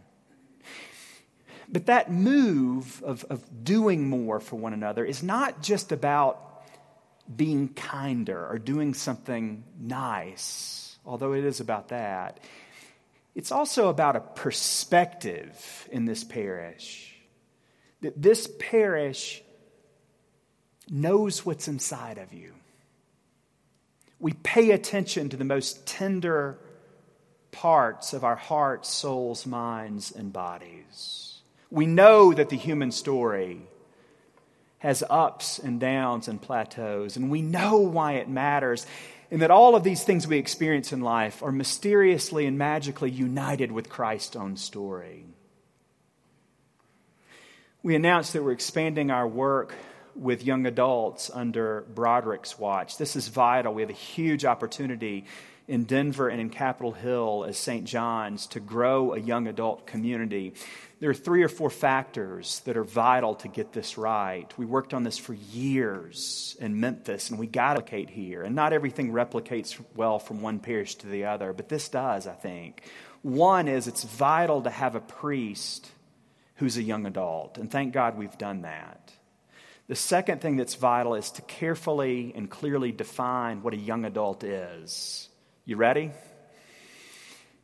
But 1.68 1.86
that 1.86 2.10
move 2.10 3.02
of, 3.04 3.24
of 3.30 3.64
doing 3.64 4.08
more 4.08 4.40
for 4.40 4.56
one 4.56 4.72
another 4.72 5.04
is 5.04 5.22
not 5.22 5.62
just 5.62 5.92
about 5.92 6.44
being 7.34 7.68
kinder 7.68 8.46
or 8.46 8.58
doing 8.58 8.94
something 8.94 9.64
nice, 9.80 10.83
although 11.04 11.32
it 11.32 11.44
is 11.44 11.60
about 11.60 11.88
that. 11.88 12.40
It's 13.34 13.52
also 13.52 13.88
about 13.88 14.16
a 14.16 14.20
perspective 14.20 15.88
in 15.90 16.04
this 16.04 16.24
parish. 16.24 17.14
That 18.00 18.20
this 18.20 18.48
parish 18.58 19.42
knows 20.88 21.44
what's 21.44 21.68
inside 21.68 22.18
of 22.18 22.32
you. 22.32 22.52
We 24.20 24.32
pay 24.32 24.70
attention 24.70 25.28
to 25.30 25.36
the 25.36 25.44
most 25.44 25.86
tender 25.86 26.58
parts 27.50 28.12
of 28.12 28.24
our 28.24 28.36
hearts, 28.36 28.88
souls, 28.88 29.46
minds, 29.46 30.12
and 30.12 30.32
bodies. 30.32 31.38
We 31.70 31.86
know 31.86 32.32
that 32.32 32.48
the 32.48 32.56
human 32.56 32.90
story 32.90 33.62
has 34.78 35.02
ups 35.08 35.58
and 35.58 35.80
downs 35.80 36.28
and 36.28 36.40
plateaus, 36.40 37.16
and 37.16 37.30
we 37.30 37.42
know 37.42 37.78
why 37.78 38.12
it 38.12 38.28
matters, 38.28 38.86
and 39.34 39.42
that 39.42 39.50
all 39.50 39.74
of 39.74 39.82
these 39.82 40.04
things 40.04 40.28
we 40.28 40.38
experience 40.38 40.92
in 40.92 41.00
life 41.00 41.42
are 41.42 41.50
mysteriously 41.50 42.46
and 42.46 42.56
magically 42.56 43.10
united 43.10 43.72
with 43.72 43.88
Christ's 43.88 44.36
own 44.36 44.56
story. 44.56 45.24
We 47.82 47.96
announced 47.96 48.32
that 48.34 48.44
we're 48.44 48.52
expanding 48.52 49.10
our 49.10 49.26
work 49.26 49.74
with 50.14 50.44
young 50.44 50.66
adults 50.66 51.32
under 51.34 51.84
Broderick's 51.96 52.60
watch. 52.60 52.96
This 52.96 53.16
is 53.16 53.26
vital. 53.26 53.74
We 53.74 53.82
have 53.82 53.90
a 53.90 53.92
huge 53.92 54.44
opportunity 54.44 55.24
in 55.66 55.84
Denver 55.84 56.28
and 56.28 56.40
in 56.40 56.50
Capitol 56.50 56.92
Hill 56.92 57.46
as 57.48 57.56
St. 57.56 57.84
John's 57.84 58.46
to 58.48 58.60
grow 58.60 59.14
a 59.14 59.18
young 59.18 59.46
adult 59.46 59.86
community. 59.86 60.54
There 61.00 61.10
are 61.10 61.14
three 61.14 61.42
or 61.42 61.48
four 61.48 61.70
factors 61.70 62.60
that 62.60 62.76
are 62.76 62.84
vital 62.84 63.34
to 63.36 63.48
get 63.48 63.72
this 63.72 63.96
right. 63.96 64.52
We 64.58 64.66
worked 64.66 64.94
on 64.94 65.04
this 65.04 65.18
for 65.18 65.34
years 65.34 66.56
in 66.60 66.80
Memphis, 66.80 67.30
and 67.30 67.38
we 67.38 67.46
got 67.46 67.74
to 67.74 67.84
replicate 67.84 68.10
here. 68.10 68.42
And 68.42 68.54
not 68.54 68.72
everything 68.72 69.12
replicates 69.12 69.78
well 69.94 70.18
from 70.18 70.40
one 70.40 70.58
parish 70.58 70.96
to 70.96 71.06
the 71.06 71.26
other, 71.26 71.52
but 71.52 71.68
this 71.68 71.88
does, 71.88 72.26
I 72.26 72.32
think. 72.32 72.82
One 73.22 73.68
is 73.68 73.86
it's 73.88 74.04
vital 74.04 74.62
to 74.62 74.70
have 74.70 74.94
a 74.94 75.00
priest 75.00 75.90
who's 76.56 76.76
a 76.76 76.82
young 76.82 77.06
adult, 77.06 77.58
and 77.58 77.70
thank 77.70 77.92
God 77.92 78.16
we've 78.16 78.38
done 78.38 78.62
that. 78.62 79.12
The 79.88 79.96
second 79.96 80.40
thing 80.40 80.56
that's 80.56 80.76
vital 80.76 81.14
is 81.14 81.30
to 81.32 81.42
carefully 81.42 82.32
and 82.34 82.48
clearly 82.48 82.92
define 82.92 83.62
what 83.62 83.74
a 83.74 83.78
young 83.78 84.04
adult 84.04 84.44
is. 84.44 85.28
You 85.66 85.76
ready? 85.76 86.10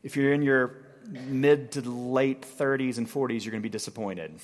If 0.02 0.16
you're 0.16 0.32
in 0.32 0.40
your 0.40 0.86
mid 1.06 1.72
to 1.72 1.82
late 1.82 2.46
30s 2.58 2.96
and 2.96 3.06
40s, 3.06 3.44
you're 3.44 3.50
going 3.50 3.60
to 3.60 3.68
be 3.68 3.68
disappointed. 3.68 4.40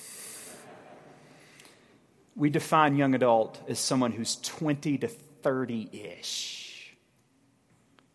We 2.35 2.51
define 2.51 2.97
young 2.97 3.15
adult 3.15 3.59
as 3.67 3.79
someone 3.79 4.11
who's 4.11 4.35
20 4.35 4.99
to 4.99 5.07
30 5.07 5.89
ish. 5.91 6.95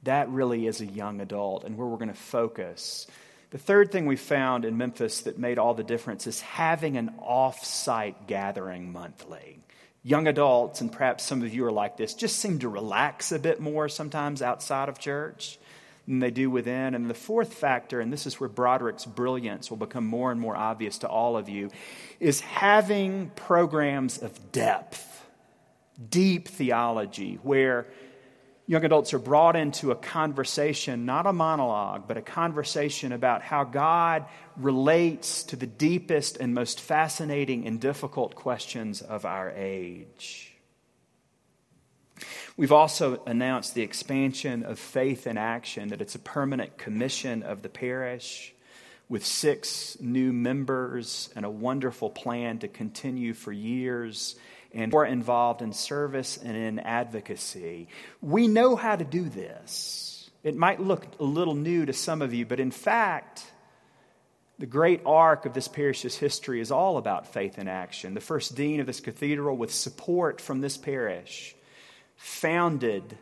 That 0.05 0.29
really 0.29 0.69
is 0.69 0.81
a 0.81 0.87
young 0.87 1.21
adult, 1.21 1.65
and 1.65 1.77
where 1.77 1.89
we're 1.89 1.97
going 1.97 2.09
to 2.09 2.15
focus. 2.15 3.09
The 3.51 3.59
third 3.59 3.91
thing 3.91 4.07
we 4.07 4.15
found 4.15 4.65
in 4.65 4.77
Memphis 4.77 5.23
that 5.23 5.39
made 5.39 5.59
all 5.59 5.75
the 5.75 5.83
difference 5.83 6.29
is 6.29 6.41
having 6.41 6.97
an 6.97 7.15
off 7.19 7.65
site 7.65 8.29
gathering 8.29 8.93
monthly. 8.93 9.62
Young 10.05 10.27
adults, 10.27 10.81
and 10.81 10.91
perhaps 10.91 11.23
some 11.23 11.43
of 11.43 11.55
you 11.55 11.65
are 11.65 11.73
like 11.73 11.97
this, 11.97 12.15
just 12.15 12.37
seem 12.37 12.59
to 12.61 12.69
relax 12.69 13.31
a 13.31 13.39
bit 13.39 13.61
more 13.61 13.89
sometimes 13.89 14.43
outside 14.43 14.89
of 14.89 14.99
church 14.99 15.59
than 16.09 16.19
they 16.19 16.33
do 16.33 16.51
within. 16.51 16.95
And 16.97 17.09
the 17.09 17.15
fourth 17.15 17.55
factor, 17.55 18.01
and 18.01 18.13
this 18.13 18.27
is 18.27 18.41
where 18.41 18.49
Broderick's 18.49 19.05
brilliance 19.05 19.71
will 19.71 19.77
become 19.77 20.05
more 20.05 20.33
and 20.33 20.41
more 20.41 20.57
obvious 20.57 20.99
to 20.99 21.09
all 21.09 21.37
of 21.37 21.49
you, 21.49 21.71
is 22.19 22.41
having 22.41 23.31
programs 23.37 24.19
of 24.19 24.51
depth, 24.51 25.25
deep 26.11 26.49
theology, 26.49 27.39
where 27.45 27.87
young 28.67 28.85
adults 28.85 29.13
are 29.13 29.19
brought 29.19 29.57
into 29.57 29.91
a 29.91 29.97
conversation, 29.97 31.05
not 31.05 31.27
a 31.27 31.33
monologue, 31.33 32.07
but 32.07 32.17
a 32.17 32.23
conversation 32.23 33.13
about 33.13 33.43
how 33.43 33.65
God 33.65 34.27
relates 34.57 35.43
to 35.45 35.57
the 35.57 35.67
deepest 35.67 36.37
and 36.37 36.55
most 36.55 36.81
fascinating 36.81 37.67
and 37.67 37.81
difficult 37.81 38.35
questions 38.35 39.03
of 39.03 39.25
our 39.25 39.51
age. 39.51 40.49
We've 42.57 42.73
also 42.73 43.23
announced 43.27 43.75
the 43.75 43.83
expansion 43.83 44.63
of 44.63 44.79
faith 44.79 45.27
in 45.27 45.39
action, 45.39 45.89
that 45.89 46.01
it's 46.01 46.15
a 46.15 46.21
permanent 46.21 46.79
commission 46.79 47.43
of 47.43 47.63
the 47.63 47.69
parish 47.69 48.55
with 49.09 49.27
six 49.27 49.99
new 50.01 50.33
members 50.33 51.31
and 51.35 51.45
a 51.45 51.51
wonderful 51.51 52.11
plan 52.11 52.59
to 52.61 52.69
continue 52.69 53.35
for 53.35 53.53
years 53.53 54.37
and 54.75 54.93
more 54.93 55.07
involved 55.07 55.63
in 55.63 55.73
service 55.73 56.37
and 56.37 56.57
in 56.57 56.79
advocacy. 56.79 57.89
We 58.21 58.49
know 58.49 58.77
how 58.77 58.97
to 58.97 59.05
do 59.05 59.29
this. 59.29 60.31
It 60.43 60.57
might 60.57 60.81
look 60.81 61.07
a 61.21 61.25
little 61.25 61.55
new 61.55 61.87
to 61.87 61.93
some 61.93 62.23
of 62.23 62.35
you, 62.35 62.47
but 62.47 62.59
in 62.59 62.71
fact, 62.71 63.45
the 64.59 64.67
great 64.67 65.03
arc 65.07 65.47
of 65.47 65.55
this 65.55 65.69
parish's 65.69 66.17
history 66.17 66.61
is 66.61 66.71
all 66.71 66.97
about 66.97 67.33
faith 67.33 67.59
in 67.59 67.69
action. 67.69 68.15
The 68.15 68.21
first 68.21 68.55
dean 68.55 68.81
of 68.81 68.87
this 68.87 69.01
cathedral, 69.01 69.57
with 69.57 69.73
support 69.73 70.41
from 70.41 70.61
this 70.61 70.77
parish, 70.77 71.55
founded 72.17 73.19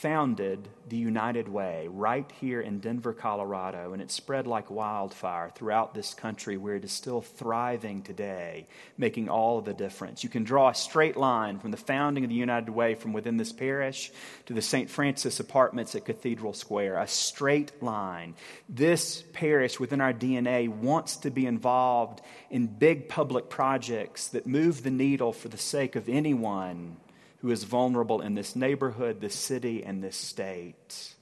founded 0.00 0.66
the 0.88 0.96
United 0.96 1.46
Way 1.46 1.86
right 1.90 2.30
here 2.40 2.62
in 2.62 2.80
Denver, 2.80 3.12
Colorado, 3.12 3.92
and 3.92 4.00
it 4.00 4.10
spread 4.10 4.46
like 4.46 4.70
wildfire 4.70 5.50
throughout 5.54 5.92
this 5.92 6.14
country 6.14 6.56
where 6.56 6.74
it 6.74 6.84
is 6.84 6.90
still 6.90 7.20
thriving 7.20 8.00
today, 8.00 8.66
making 8.96 9.28
all 9.28 9.58
of 9.58 9.66
the 9.66 9.74
difference. 9.74 10.24
You 10.24 10.30
can 10.30 10.42
draw 10.42 10.70
a 10.70 10.74
straight 10.74 11.18
line 11.18 11.58
from 11.58 11.70
the 11.70 11.76
founding 11.76 12.24
of 12.24 12.30
the 12.30 12.36
United 12.36 12.70
Way 12.70 12.94
from 12.94 13.12
within 13.12 13.36
this 13.36 13.52
parish 13.52 14.10
to 14.46 14.54
the 14.54 14.62
St. 14.62 14.88
Francis 14.88 15.38
apartments 15.38 15.94
at 15.94 16.06
Cathedral 16.06 16.54
Square, 16.54 16.96
a 16.96 17.06
straight 17.06 17.82
line. 17.82 18.34
This 18.70 19.22
parish 19.34 19.78
within 19.78 20.00
our 20.00 20.14
DNA 20.14 20.66
wants 20.68 21.18
to 21.18 21.30
be 21.30 21.44
involved 21.44 22.22
in 22.48 22.68
big 22.68 23.10
public 23.10 23.50
projects 23.50 24.28
that 24.28 24.46
move 24.46 24.82
the 24.82 24.90
needle 24.90 25.34
for 25.34 25.48
the 25.48 25.58
sake 25.58 25.94
of 25.94 26.08
anyone 26.08 26.96
who 27.40 27.50
is 27.50 27.64
vulnerable 27.64 28.20
in 28.20 28.34
this 28.34 28.54
neighborhood, 28.54 29.20
this 29.20 29.34
city, 29.34 29.82
and 29.84 30.02
this 30.02 30.16
state. 30.16 31.14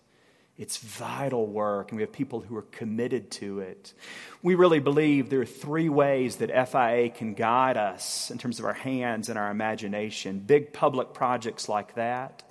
It's 0.56 0.76
vital 0.78 1.46
work, 1.46 1.90
and 1.90 1.96
we 1.96 2.02
have 2.02 2.10
people 2.10 2.40
who 2.40 2.56
are 2.56 2.62
committed 2.62 3.30
to 3.32 3.60
it. 3.60 3.94
We 4.42 4.56
really 4.56 4.80
believe 4.80 5.30
there 5.30 5.40
are 5.40 5.46
three 5.46 5.88
ways 5.88 6.36
that 6.36 6.50
FIA 6.68 7.10
can 7.10 7.34
guide 7.34 7.76
us 7.76 8.32
in 8.32 8.38
terms 8.38 8.58
of 8.58 8.64
our 8.64 8.72
hands 8.72 9.28
and 9.28 9.38
our 9.38 9.52
imagination. 9.52 10.40
Big 10.40 10.72
public 10.72 11.12
projects 11.12 11.68
like 11.68 11.94
that. 11.94 12.42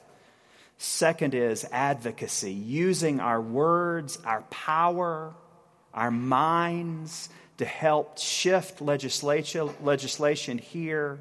Second 0.77 1.33
is 1.33 1.65
advocacy, 1.69 2.53
using 2.53 3.19
our 3.19 3.41
words, 3.41 4.17
our 4.23 4.43
power, 4.43 5.33
our 5.93 6.11
minds 6.11 7.27
to 7.57 7.65
help 7.65 8.19
shift 8.19 8.79
legislation, 8.81 10.57
here 10.59 11.19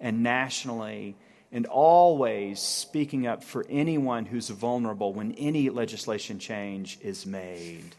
and 0.00 0.22
nationally 0.22 1.16
and 1.56 1.64
always 1.64 2.60
speaking 2.60 3.26
up 3.26 3.42
for 3.42 3.64
anyone 3.70 4.26
who's 4.26 4.50
vulnerable 4.50 5.14
when 5.14 5.32
any 5.32 5.70
legislation 5.70 6.38
change 6.38 6.98
is 7.00 7.24
made. 7.24 7.94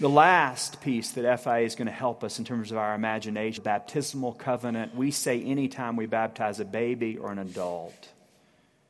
The 0.00 0.08
last 0.08 0.80
piece 0.80 1.12
that 1.12 1.38
FIA 1.38 1.60
is 1.60 1.76
going 1.76 1.86
to 1.86 1.92
help 1.92 2.24
us 2.24 2.40
in 2.40 2.44
terms 2.44 2.72
of 2.72 2.76
our 2.76 2.96
imagination, 2.96 3.62
baptismal 3.62 4.32
covenant, 4.32 4.96
we 4.96 5.12
say 5.12 5.40
anytime 5.40 5.94
we 5.94 6.06
baptize 6.06 6.58
a 6.58 6.64
baby 6.64 7.16
or 7.16 7.30
an 7.30 7.38
adult 7.38 8.08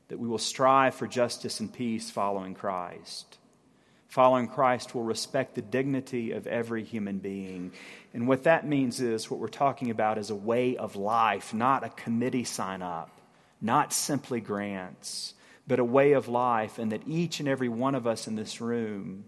that 0.08 0.18
we 0.18 0.26
will 0.26 0.38
strive 0.38 0.94
for 0.94 1.06
justice 1.06 1.60
and 1.60 1.70
peace 1.70 2.10
following 2.10 2.54
Christ. 2.54 3.36
Following 4.08 4.48
Christ 4.48 4.94
will 4.94 5.02
respect 5.02 5.54
the 5.54 5.60
dignity 5.60 6.32
of 6.32 6.46
every 6.46 6.82
human 6.82 7.18
being. 7.18 7.72
And 8.14 8.26
what 8.26 8.44
that 8.44 8.66
means 8.66 9.02
is 9.02 9.30
what 9.30 9.38
we're 9.38 9.48
talking 9.48 9.90
about 9.90 10.16
is 10.16 10.30
a 10.30 10.34
way 10.34 10.78
of 10.78 10.96
life, 10.96 11.52
not 11.52 11.84
a 11.84 11.90
committee 11.90 12.44
sign 12.44 12.80
up, 12.80 13.10
not 13.60 13.92
simply 13.92 14.40
grants, 14.40 15.34
but 15.66 15.78
a 15.78 15.84
way 15.84 16.12
of 16.12 16.28
life, 16.28 16.78
and 16.78 16.92
that 16.92 17.06
each 17.06 17.40
and 17.40 17.48
every 17.48 17.68
one 17.68 17.94
of 17.94 18.06
us 18.06 18.26
in 18.26 18.36
this 18.36 18.60
room 18.60 19.24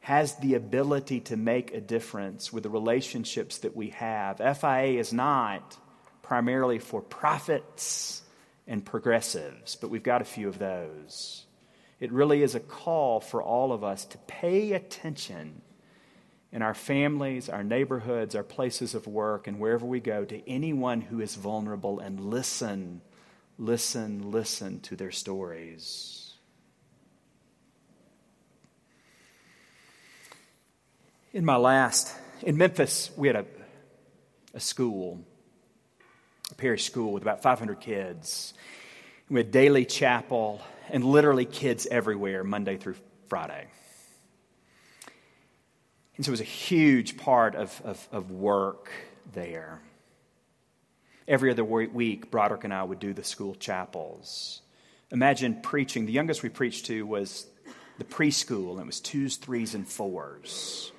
has 0.00 0.34
the 0.36 0.54
ability 0.54 1.20
to 1.20 1.36
make 1.36 1.72
a 1.72 1.80
difference 1.80 2.52
with 2.52 2.62
the 2.62 2.68
relationships 2.68 3.58
that 3.58 3.74
we 3.74 3.88
have. 3.88 4.36
FIA 4.36 4.98
is 5.00 5.12
not 5.12 5.76
primarily 6.22 6.78
for 6.78 7.00
prophets 7.00 8.22
and 8.66 8.84
progressives, 8.84 9.76
but 9.76 9.88
we've 9.90 10.02
got 10.02 10.20
a 10.20 10.26
few 10.26 10.48
of 10.48 10.58
those. 10.58 11.46
It 12.00 12.12
really 12.12 12.42
is 12.42 12.54
a 12.54 12.60
call 12.60 13.20
for 13.20 13.42
all 13.42 13.72
of 13.72 13.82
us 13.82 14.04
to 14.06 14.18
pay 14.18 14.72
attention 14.72 15.62
in 16.52 16.62
our 16.62 16.74
families, 16.74 17.48
our 17.48 17.64
neighborhoods, 17.64 18.34
our 18.34 18.42
places 18.42 18.94
of 18.94 19.06
work, 19.06 19.46
and 19.46 19.58
wherever 19.58 19.86
we 19.86 20.00
go 20.00 20.24
to 20.24 20.48
anyone 20.48 21.00
who 21.00 21.20
is 21.20 21.34
vulnerable 21.34 21.98
and 21.98 22.20
listen, 22.20 23.00
listen, 23.58 24.30
listen 24.30 24.80
to 24.80 24.96
their 24.96 25.10
stories. 25.10 26.32
In 31.32 31.44
my 31.44 31.56
last, 31.56 32.14
in 32.42 32.56
Memphis, 32.56 33.10
we 33.16 33.26
had 33.26 33.36
a, 33.36 33.46
a 34.54 34.60
school, 34.60 35.20
a 36.50 36.54
parish 36.54 36.84
school 36.84 37.12
with 37.12 37.22
about 37.22 37.42
500 37.42 37.80
kids. 37.80 38.54
We 39.28 39.40
had 39.40 39.50
daily 39.50 39.84
chapel 39.84 40.60
and 40.90 41.04
literally 41.04 41.44
kids 41.44 41.88
everywhere 41.90 42.44
Monday 42.44 42.76
through 42.76 42.96
Friday. 43.28 43.66
And 46.16 46.24
so 46.24 46.30
it 46.30 46.34
was 46.34 46.40
a 46.40 46.44
huge 46.44 47.16
part 47.16 47.56
of, 47.56 47.80
of, 47.84 48.08
of 48.12 48.30
work 48.30 48.90
there. 49.32 49.80
Every 51.26 51.50
other 51.50 51.64
week, 51.64 52.30
Broderick 52.30 52.64
and 52.64 52.74
I 52.74 52.82
would 52.82 53.00
do 53.00 53.14
the 53.14 53.24
school 53.24 53.54
chapels. 53.54 54.60
Imagine 55.10 55.60
preaching. 55.62 56.06
The 56.06 56.12
youngest 56.12 56.42
we 56.42 56.50
preached 56.50 56.86
to 56.86 57.06
was 57.06 57.46
the 57.98 58.04
preschool, 58.04 58.72
and 58.72 58.80
it 58.80 58.86
was 58.86 59.00
twos, 59.00 59.36
threes, 59.36 59.74
and 59.74 59.86
fours. 59.86 60.92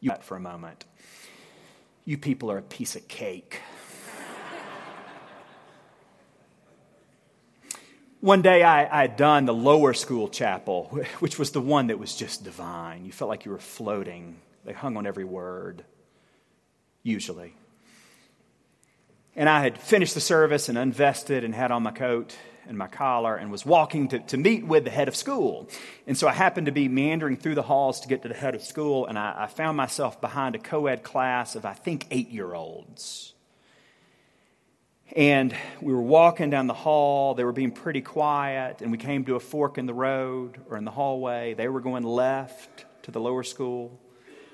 You 0.00 0.12
for 0.22 0.36
a 0.36 0.40
moment. 0.40 0.84
You 2.04 2.18
people 2.18 2.50
are 2.50 2.58
a 2.58 2.62
piece 2.62 2.96
of 2.96 3.06
cake. 3.06 3.60
One 8.20 8.42
day 8.42 8.62
I, 8.62 8.98
I, 8.98 9.02
had 9.02 9.16
done 9.16 9.46
the 9.46 9.54
lower 9.54 9.94
school 9.94 10.28
chapel, 10.28 10.84
which 11.18 11.40
was 11.40 11.50
the 11.50 11.60
one 11.60 11.88
that 11.88 11.98
was 11.98 12.14
just 12.14 12.44
divine. 12.44 13.04
You 13.04 13.10
felt 13.10 13.28
like 13.28 13.44
you 13.44 13.50
were 13.50 13.58
floating. 13.58 14.40
They 14.64 14.72
hung 14.72 14.96
on 14.96 15.06
every 15.06 15.24
word, 15.24 15.84
usually. 17.02 17.54
And 19.34 19.48
I 19.48 19.62
had 19.62 19.78
finished 19.78 20.14
the 20.14 20.20
service 20.20 20.68
and 20.68 20.76
unvested 20.76 21.44
and 21.44 21.54
had 21.54 21.70
on 21.70 21.82
my 21.82 21.90
coat 21.90 22.36
and 22.66 22.76
my 22.76 22.86
collar 22.86 23.36
and 23.36 23.50
was 23.50 23.66
walking 23.66 24.08
to, 24.08 24.18
to 24.18 24.36
meet 24.36 24.66
with 24.66 24.84
the 24.84 24.90
head 24.90 25.08
of 25.08 25.16
school. 25.16 25.68
And 26.06 26.16
so 26.16 26.28
I 26.28 26.32
happened 26.32 26.66
to 26.66 26.72
be 26.72 26.88
meandering 26.88 27.36
through 27.36 27.54
the 27.54 27.62
halls 27.62 28.00
to 28.00 28.08
get 28.08 28.22
to 28.22 28.28
the 28.28 28.34
head 28.34 28.54
of 28.54 28.62
school, 28.62 29.06
and 29.06 29.18
I, 29.18 29.44
I 29.44 29.46
found 29.46 29.76
myself 29.76 30.20
behind 30.20 30.54
a 30.54 30.58
co 30.58 30.86
ed 30.86 31.02
class 31.02 31.56
of, 31.56 31.64
I 31.64 31.74
think, 31.74 32.06
eight 32.10 32.30
year 32.30 32.54
olds. 32.54 33.32
And 35.14 35.54
we 35.82 35.92
were 35.92 36.00
walking 36.00 36.48
down 36.48 36.66
the 36.68 36.74
hall. 36.74 37.34
They 37.34 37.44
were 37.44 37.52
being 37.52 37.72
pretty 37.72 38.00
quiet. 38.00 38.80
And 38.80 38.90
we 38.90 38.96
came 38.96 39.26
to 39.26 39.34
a 39.34 39.40
fork 39.40 39.76
in 39.76 39.84
the 39.84 39.92
road 39.92 40.58
or 40.70 40.78
in 40.78 40.86
the 40.86 40.90
hallway. 40.90 41.52
They 41.52 41.68
were 41.68 41.82
going 41.82 42.02
left 42.02 42.86
to 43.02 43.10
the 43.10 43.20
lower 43.20 43.42
school. 43.42 44.00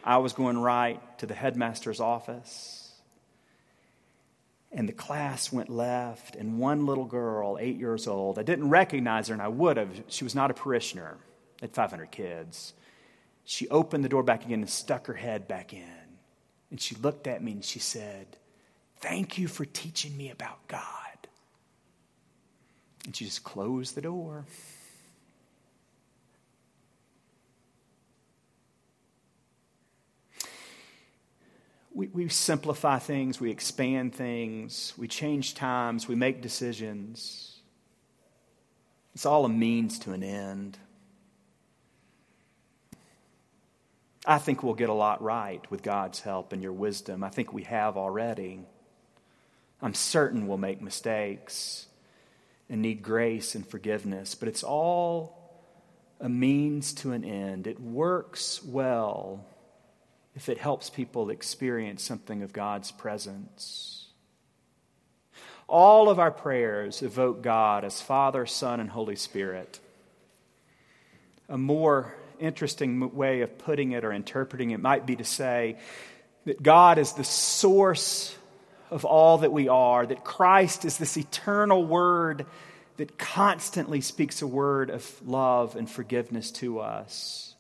I 0.03 0.17
was 0.17 0.33
going 0.33 0.59
right 0.59 1.01
to 1.19 1.27
the 1.27 1.35
headmaster's 1.35 2.01
office. 2.01 2.78
And 4.71 4.89
the 4.89 4.93
class 4.93 5.53
went 5.53 5.71
left. 5.71 6.37
And 6.37 6.59
one 6.59 6.87
little 6.87 7.07
girl, 7.07 7.57
eight 7.61 7.77
years 7.79 8.07
old, 8.07 8.39
I 8.39 8.43
didn't 8.43 8.69
recognize 8.69 9.29
her, 9.29 9.35
and 9.35 9.43
I 9.43 9.49
would 9.49 9.77
have. 9.77 10.03
She 10.09 10.25
was 10.25 10.35
not 10.35 10.51
a 10.51 10.55
parishioner 10.55 11.17
at 11.63 11.73
500 11.73 12.11
kids. 12.11 12.75
She 13.45 13.69
opened 13.69 14.05
the 14.05 14.09
door 14.11 14.23
back 14.23 14.45
again 14.45 14.61
and 14.61 14.69
stuck 14.69 15.07
her 15.07 15.15
head 15.15 15.49
back 15.49 15.73
in. 15.73 15.89
And 16.71 16.81
she 16.81 16.95
looked 16.97 17.27
at 17.27 17.43
me 17.43 17.53
and 17.53 17.65
she 17.65 17.79
said, 17.79 18.27
Thank 19.01 19.39
you 19.39 19.49
for 19.49 19.65
teaching 19.65 20.17
me 20.17 20.31
about 20.31 20.67
God. 20.69 20.83
And 23.05 23.17
she 23.17 23.25
just 23.25 23.45
closed 23.45 23.95
the 23.95 24.03
door. 24.03 24.45
We, 31.99 32.07
we 32.07 32.29
simplify 32.29 33.01
things, 33.01 33.41
we 33.41 33.51
expand 33.51 34.15
things, 34.15 34.95
we 34.97 35.09
change 35.09 35.57
times, 35.57 36.07
we 36.07 36.15
make 36.15 36.41
decisions. 36.41 37.59
It's 39.17 39.27
all 39.27 39.45
a 39.45 39.49
means 39.49 39.99
to 40.01 40.13
an 40.13 40.23
end. 40.23 40.79
I 44.25 44.39
think 44.39 44.63
we'll 44.63 44.75
get 44.75 44.91
a 44.91 44.95
lot 44.95 45.21
right 45.23 45.69
with 45.73 45.83
God's 45.83 46.21
help 46.21 46.53
and 46.53 46.63
your 46.63 46.71
wisdom. 46.71 47.25
I 47.25 47.31
think 47.31 47.53
we 47.53 47.65
have 47.65 47.97
already. 47.97 48.61
I'm 49.83 49.95
certain 49.95 50.47
we'll 50.47 50.57
make 50.57 50.81
mistakes 50.81 51.89
and 52.71 52.81
need 52.81 53.03
grace 53.03 53.57
and 53.57 53.67
forgiveness, 53.67 54.37
but 54.37 54.49
it's 54.49 54.63
all 54.63 55.67
a 56.21 56.29
means 56.29 56.93
to 56.93 57.11
an 57.11 57.25
end. 57.25 57.67
It 57.67 57.81
works 57.81 58.63
well 58.63 59.45
if 60.39 60.49
it 60.49 60.59
helps 60.59 60.89
people 60.89 61.31
experience 61.31 62.01
something 62.01 62.45
of 62.45 62.53
God's 62.53 62.93
presence. 62.93 64.07
All 65.67 66.09
of 66.09 66.21
our 66.21 66.31
prayers 66.31 67.03
evoke 67.03 67.43
God 67.43 67.85
as 67.85 68.01
Father, 68.01 68.47
Son, 68.47 68.79
and 68.79 68.89
Holy 68.89 69.17
Spirit. 69.17 69.81
A 71.49 71.59
more 71.59 72.15
interesting 72.39 73.17
way 73.17 73.41
of 73.41 73.59
putting 73.59 73.91
it 73.91 74.05
or 74.05 74.13
interpreting 74.13 74.71
it 74.71 74.79
might 74.79 75.07
be 75.07 75.17
to 75.17 75.25
say 75.25 75.77
that 76.45 76.63
God 76.63 76.99
is 76.99 77.15
the 77.15 77.25
source 77.25 78.33
of 78.93 79.05
all 79.05 79.39
that 79.39 79.51
we 79.51 79.67
are, 79.67 80.07
that 80.07 80.23
Christ 80.23 80.85
is 80.85 80.99
this 80.99 81.17
eternal 81.17 81.85
word 81.85 82.47
that 82.97 83.19
constantly 83.19 84.03
speaks 84.03 84.41
a 84.41 84.47
word 84.47 84.89
of 84.89 85.21
love 85.27 85.75
and 85.75 85.91
forgiveness 85.91 86.53
to 86.53 86.79
us, 86.79 87.57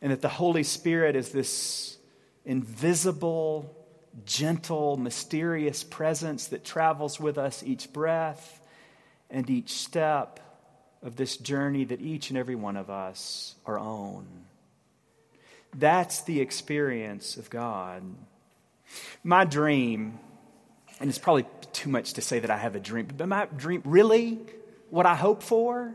and 0.00 0.12
that 0.12 0.22
the 0.22 0.28
Holy 0.28 0.62
Spirit 0.62 1.16
is 1.16 1.30
this 1.30 1.98
invisible, 2.44 3.74
gentle, 4.24 4.96
mysterious 4.96 5.82
presence 5.82 6.48
that 6.48 6.64
travels 6.64 7.18
with 7.18 7.38
us 7.38 7.62
each 7.62 7.92
breath 7.92 8.60
and 9.30 9.48
each 9.50 9.70
step 9.70 10.40
of 11.02 11.16
this 11.16 11.36
journey 11.36 11.84
that 11.84 12.00
each 12.00 12.30
and 12.30 12.38
every 12.38 12.54
one 12.54 12.76
of 12.76 12.90
us 12.90 13.54
are 13.66 13.78
on. 13.78 14.26
That's 15.76 16.22
the 16.22 16.40
experience 16.40 17.36
of 17.36 17.50
God. 17.50 18.02
My 19.22 19.44
dream, 19.44 20.18
and 21.00 21.10
it's 21.10 21.18
probably 21.18 21.46
too 21.72 21.90
much 21.90 22.14
to 22.14 22.22
say 22.22 22.38
that 22.38 22.50
I 22.50 22.56
have 22.56 22.76
a 22.76 22.80
dream, 22.80 23.08
but 23.16 23.28
my 23.28 23.46
dream, 23.56 23.82
really, 23.84 24.38
what 24.90 25.06
I 25.06 25.16
hope 25.16 25.42
for, 25.42 25.92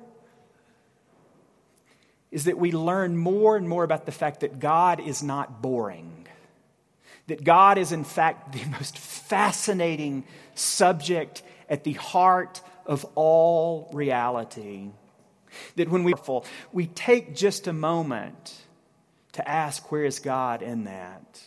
is 2.31 2.43
that 2.43 2.57
we 2.57 2.71
learn 2.71 3.17
more 3.17 3.55
and 3.55 3.67
more 3.67 3.83
about 3.83 4.05
the 4.05 4.11
fact 4.11 4.41
that 4.41 4.59
God 4.59 4.99
is 4.99 5.23
not 5.23 5.61
boring. 5.61 6.18
That 7.29 7.43
God 7.43 7.77
is, 7.77 7.91
in 7.91 8.03
fact, 8.03 8.53
the 8.53 8.65
most 8.77 8.97
fascinating 8.97 10.25
subject 10.55 11.43
at 11.69 11.83
the 11.83 11.93
heart 11.93 12.61
of 12.85 13.05
all 13.15 13.89
reality. 13.93 14.89
That 15.75 15.89
when 15.89 16.03
we, 16.03 16.13
we 16.71 16.87
take 16.87 17.35
just 17.35 17.67
a 17.67 17.73
moment 17.73 18.53
to 19.33 19.47
ask, 19.47 19.91
where 19.91 20.05
is 20.05 20.19
God 20.19 20.61
in 20.61 20.85
that? 20.85 21.41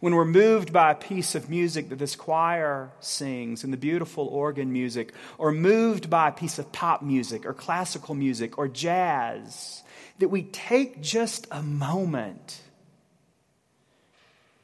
When 0.00 0.14
we're 0.14 0.24
moved 0.24 0.72
by 0.72 0.90
a 0.90 0.94
piece 0.94 1.34
of 1.34 1.48
music 1.48 1.90
that 1.90 1.98
this 1.98 2.16
choir 2.16 2.90
sings 3.00 3.62
and 3.62 3.72
the 3.72 3.78
beautiful 3.78 4.26
organ 4.26 4.72
music, 4.72 5.12
or 5.38 5.52
moved 5.52 6.10
by 6.10 6.28
a 6.28 6.32
piece 6.32 6.58
of 6.58 6.72
pop 6.72 7.02
music 7.02 7.46
or 7.46 7.52
classical 7.54 8.14
music 8.14 8.58
or 8.58 8.68
jazz, 8.68 9.82
that 10.18 10.28
we 10.28 10.42
take 10.44 11.00
just 11.02 11.46
a 11.50 11.62
moment 11.62 12.60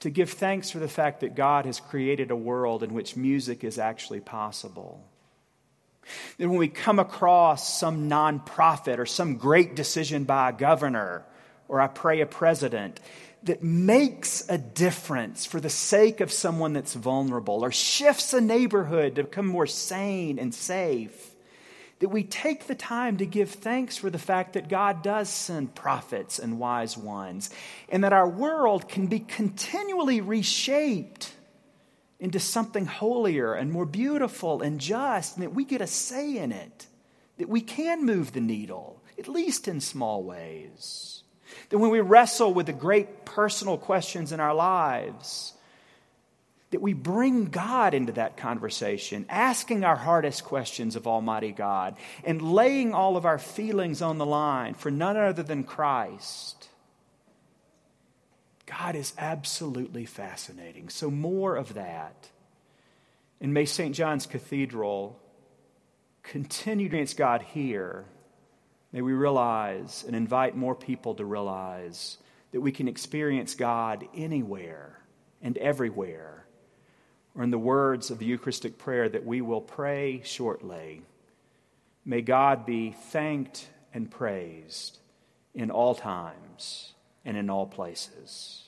to 0.02 0.10
give 0.10 0.30
thanks 0.30 0.70
for 0.70 0.78
the 0.78 0.88
fact 0.88 1.20
that 1.20 1.34
God 1.34 1.64
has 1.64 1.78
created 1.78 2.30
a 2.30 2.36
world 2.36 2.82
in 2.82 2.92
which 2.92 3.16
music 3.16 3.64
is 3.64 3.78
actually 3.78 4.20
possible. 4.20 5.02
That 6.38 6.48
when 6.48 6.58
we 6.58 6.68
come 6.68 6.98
across 6.98 7.78
some 7.78 8.10
nonprofit 8.10 8.98
or 8.98 9.06
some 9.06 9.36
great 9.36 9.76
decision 9.76 10.24
by 10.24 10.50
a 10.50 10.52
governor 10.52 11.24
or 11.68 11.80
I 11.80 11.86
pray 11.86 12.20
a 12.20 12.26
president 12.26 12.98
that 13.44 13.62
makes 13.62 14.44
a 14.48 14.58
difference 14.58 15.46
for 15.46 15.60
the 15.60 15.70
sake 15.70 16.20
of 16.20 16.32
someone 16.32 16.72
that's 16.72 16.94
vulnerable 16.94 17.64
or 17.64 17.70
shifts 17.70 18.34
a 18.34 18.40
neighborhood 18.40 19.14
to 19.16 19.24
become 19.24 19.46
more 19.46 19.66
sane 19.66 20.38
and 20.38 20.52
safe, 20.52 21.31
that 22.02 22.08
we 22.08 22.24
take 22.24 22.66
the 22.66 22.74
time 22.74 23.18
to 23.18 23.24
give 23.24 23.48
thanks 23.48 23.96
for 23.96 24.10
the 24.10 24.18
fact 24.18 24.54
that 24.54 24.68
God 24.68 25.04
does 25.04 25.28
send 25.28 25.72
prophets 25.76 26.40
and 26.40 26.58
wise 26.58 26.98
ones, 26.98 27.48
and 27.88 28.02
that 28.02 28.12
our 28.12 28.28
world 28.28 28.88
can 28.88 29.06
be 29.06 29.20
continually 29.20 30.20
reshaped 30.20 31.32
into 32.18 32.40
something 32.40 32.86
holier 32.86 33.54
and 33.54 33.70
more 33.70 33.86
beautiful 33.86 34.62
and 34.62 34.80
just, 34.80 35.36
and 35.36 35.44
that 35.44 35.54
we 35.54 35.64
get 35.64 35.80
a 35.80 35.86
say 35.86 36.38
in 36.38 36.50
it, 36.50 36.88
that 37.38 37.48
we 37.48 37.60
can 37.60 38.04
move 38.04 38.32
the 38.32 38.40
needle, 38.40 39.00
at 39.16 39.28
least 39.28 39.68
in 39.68 39.80
small 39.80 40.24
ways. 40.24 41.22
That 41.68 41.78
when 41.78 41.92
we 41.92 42.00
wrestle 42.00 42.52
with 42.52 42.66
the 42.66 42.72
great 42.72 43.24
personal 43.24 43.78
questions 43.78 44.32
in 44.32 44.40
our 44.40 44.54
lives, 44.54 45.52
that 46.72 46.82
we 46.82 46.94
bring 46.94 47.44
God 47.44 47.94
into 47.94 48.12
that 48.12 48.36
conversation, 48.36 49.26
asking 49.28 49.84
our 49.84 49.94
hardest 49.94 50.44
questions 50.44 50.96
of 50.96 51.06
Almighty 51.06 51.52
God, 51.52 51.96
and 52.24 52.42
laying 52.42 52.94
all 52.94 53.16
of 53.16 53.26
our 53.26 53.38
feelings 53.38 54.02
on 54.02 54.18
the 54.18 54.26
line 54.26 54.74
for 54.74 54.90
none 54.90 55.16
other 55.16 55.42
than 55.42 55.64
Christ. 55.64 56.68
God 58.66 58.96
is 58.96 59.12
absolutely 59.18 60.06
fascinating. 60.06 60.88
So, 60.88 61.10
more 61.10 61.56
of 61.56 61.74
that. 61.74 62.30
And 63.38 63.52
may 63.52 63.66
St. 63.66 63.94
John's 63.94 64.26
Cathedral 64.26 65.20
continue 66.22 66.88
to 66.88 66.96
experience 66.98 67.14
God 67.14 67.42
here. 67.42 68.06
May 68.92 69.02
we 69.02 69.12
realize 69.12 70.04
and 70.06 70.16
invite 70.16 70.56
more 70.56 70.74
people 70.74 71.16
to 71.16 71.24
realize 71.24 72.16
that 72.52 72.60
we 72.60 72.72
can 72.72 72.88
experience 72.88 73.54
God 73.54 74.06
anywhere 74.14 74.98
and 75.42 75.58
everywhere 75.58 76.46
or 77.34 77.42
in 77.42 77.50
the 77.50 77.58
words 77.58 78.10
of 78.10 78.18
the 78.18 78.26
Eucharistic 78.26 78.78
prayer 78.78 79.08
that 79.08 79.24
we 79.24 79.40
will 79.40 79.60
pray 79.60 80.20
shortly. 80.24 81.02
May 82.04 82.20
God 82.20 82.66
be 82.66 82.90
thanked 82.90 83.68
and 83.94 84.10
praised 84.10 84.98
in 85.54 85.70
all 85.70 85.94
times 85.94 86.92
and 87.24 87.36
in 87.36 87.48
all 87.48 87.66
places. 87.66 88.61